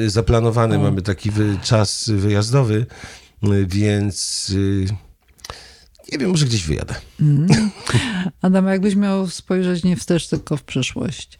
Zaplanowany 0.07 0.79
mamy 0.79 1.01
taki 1.01 1.31
wy, 1.31 1.57
czas 1.63 2.09
wyjazdowy, 2.09 2.85
y, 3.43 3.67
więc 3.69 4.49
y, 4.49 4.85
nie 6.11 6.17
wiem, 6.17 6.29
może 6.29 6.45
gdzieś 6.45 6.63
wyjadę. 6.63 6.95
Adam, 8.41 8.67
jakbyś 8.67 8.95
miał 8.95 9.29
spojrzeć 9.29 9.83
nie 9.83 9.95
wstecz, 9.95 10.27
tylko 10.27 10.57
w 10.57 10.63
przyszłość. 10.63 11.39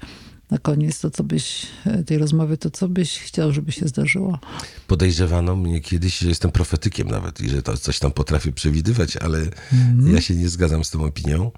Na 0.52 0.58
koniec 0.58 1.00
to, 1.00 1.12
co 1.12 1.24
byś 1.24 1.68
e, 1.86 2.04
tej 2.04 2.18
rozmowy, 2.18 2.58
to 2.58 2.70
co 2.70 2.88
byś 2.88 3.20
chciał, 3.20 3.54
żeby 3.54 3.72
się 3.72 3.88
zdarzyło? 3.88 4.40
Podejrzewano 4.88 5.56
mnie 5.56 5.82
kiedyś, 5.82 6.18
że 6.18 6.30
jestem 6.30 6.52
profetykiem 6.52 7.08
nawet 7.08 7.42
i 7.42 7.50
że 7.50 7.62
to 7.62 7.78
coś 7.78 8.00
tam 8.00 8.12
potrafię 8.12 8.52
przewidywać, 8.52 9.18
ale 9.18 9.40
ja 10.14 10.22
się 10.22 10.36
nie 10.36 10.50
zgadzam 10.50 10.84
z 10.84 10.90
tą 10.90 11.04
opinią. 11.04 11.52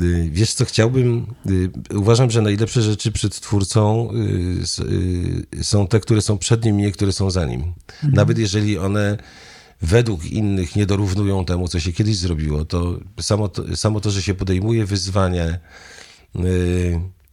Y, 0.00 0.30
Wiesz 0.32 0.54
co, 0.54 0.64
chciałbym, 0.64 1.26
y, 1.92 1.98
uważam, 1.98 2.30
że 2.30 2.42
najlepsze 2.42 2.82
rzeczy 2.82 3.12
przed 3.12 3.40
twórcą 3.40 4.08
y, 5.60 5.64
są 5.64 5.86
te, 5.86 6.00
które 6.00 6.22
są 6.22 6.38
przed 6.38 6.64
nim, 6.64 6.76
nie 6.76 6.92
które 6.92 7.12
są 7.12 7.30
za 7.30 7.44
nim. 7.44 7.72
Nawet 8.02 8.38
jeżeli 8.38 8.78
one 8.78 9.18
według 9.82 10.24
innych 10.24 10.76
nie 10.76 10.86
dorównują 10.86 11.44
temu, 11.44 11.68
co 11.68 11.80
się 11.80 11.92
kiedyś 11.92 12.16
zrobiło, 12.16 12.64
to 12.64 12.98
samo 13.20 13.48
to, 13.48 13.76
samo 13.76 14.00
to 14.00 14.10
że 14.10 14.22
się 14.22 14.34
podejmuje 14.34 14.86
wyzwanie 14.86 15.60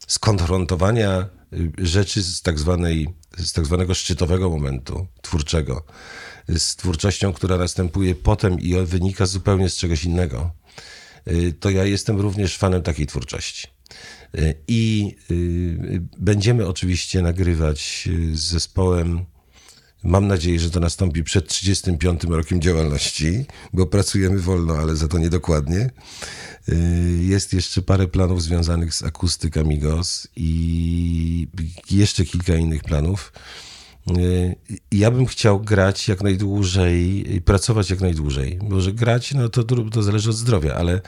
skonfrontowania 0.08 1.30
rzeczy 1.78 2.24
z 2.24 2.42
tak, 2.42 2.60
zwanej, 2.60 3.08
z 3.38 3.54
tak 3.54 3.66
zwanego 3.66 3.94
szczytowego 3.94 4.50
momentu 4.50 5.08
twórczego, 5.22 5.84
z 6.48 6.76
twórczością, 6.76 7.34
która 7.34 7.58
następuje 7.58 8.16
potem 8.16 8.60
i 8.60 8.76
wynika 8.86 9.26
zupełnie 9.26 9.70
z 9.70 9.76
czegoś 9.76 10.04
innego, 10.04 10.52
to 11.60 11.70
ja 11.70 11.86
jestem 11.86 12.20
również 12.20 12.58
fanem 12.58 12.82
takiej 12.82 13.08
twórczości. 13.08 13.68
Y, 14.38 14.56
I 14.68 15.16
y, 15.32 16.02
będziemy 16.18 16.68
oczywiście 16.68 17.22
nagrywać 17.22 18.10
y, 18.32 18.38
z 18.38 18.42
zespołem 18.42 19.26
Mam 20.04 20.28
nadzieję, 20.28 20.60
że 20.60 20.72
to 20.72 20.80
nastąpi 20.80 21.24
przed 21.24 21.48
35 21.48 22.24
rokiem 22.24 22.62
działalności, 22.62 23.46
bo 23.74 23.86
pracujemy 23.86 24.40
wolno, 24.40 24.78
ale 24.78 24.96
za 24.96 25.08
to 25.08 25.18
niedokładnie. 25.18 25.90
Y, 26.70 26.76
Jest 27.22 27.54
jeszcze 27.54 27.82
parę 27.82 28.08
planów 28.08 28.44
związanych 28.44 28.94
z 28.94 29.04
akustyk 29.04 29.58
Amigos 29.58 30.28
i 30.36 31.48
jeszcze 31.92 32.26
kilka 32.26 32.56
innych 32.56 32.84
planów. 32.84 33.34
Y, 34.18 34.56
Ja 34.92 35.12
bym 35.12 35.26
chciał 35.26 35.60
grać 35.60 36.08
jak 36.08 36.22
najdłużej 36.24 37.34
i 37.36 37.42
pracować 37.42 37.90
jak 37.90 38.02
najdłużej. 38.02 38.60
Może 38.70 38.94
grać, 38.94 39.34
no 39.34 39.50
to, 39.50 39.64
to 39.64 40.04
zależy 40.04 40.30
od 40.30 40.36
zdrowia, 40.36 40.74
ale 40.76 41.02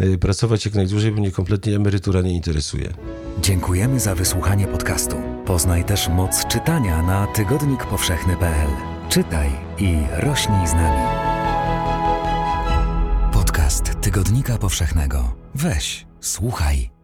y, 0.00 0.18
pracować 0.18 0.64
jak 0.64 0.74
najdłużej, 0.74 1.12
bo 1.12 1.20
mnie 1.20 1.30
kompletnie 1.30 1.76
emerytura 1.76 2.20
nie 2.20 2.32
interesuje. 2.32 2.94
Dziękujemy 3.42 4.00
za 4.00 4.14
wysłuchanie 4.14 4.66
podcastu. 4.66 5.16
Poznaj 5.46 5.84
też 5.84 6.08
moc 6.08 6.46
czytania 6.46 7.02
na 7.02 7.26
tygodnikpowszechny.pl. 7.26 8.68
Czytaj 9.08 9.50
i 9.78 9.96
rośnij 10.16 10.66
z 10.66 10.72
nami. 10.72 11.02
Podcast 13.32 14.00
Tygodnika 14.00 14.58
Powszechnego. 14.58 15.36
Weź, 15.54 16.06
słuchaj. 16.20 16.97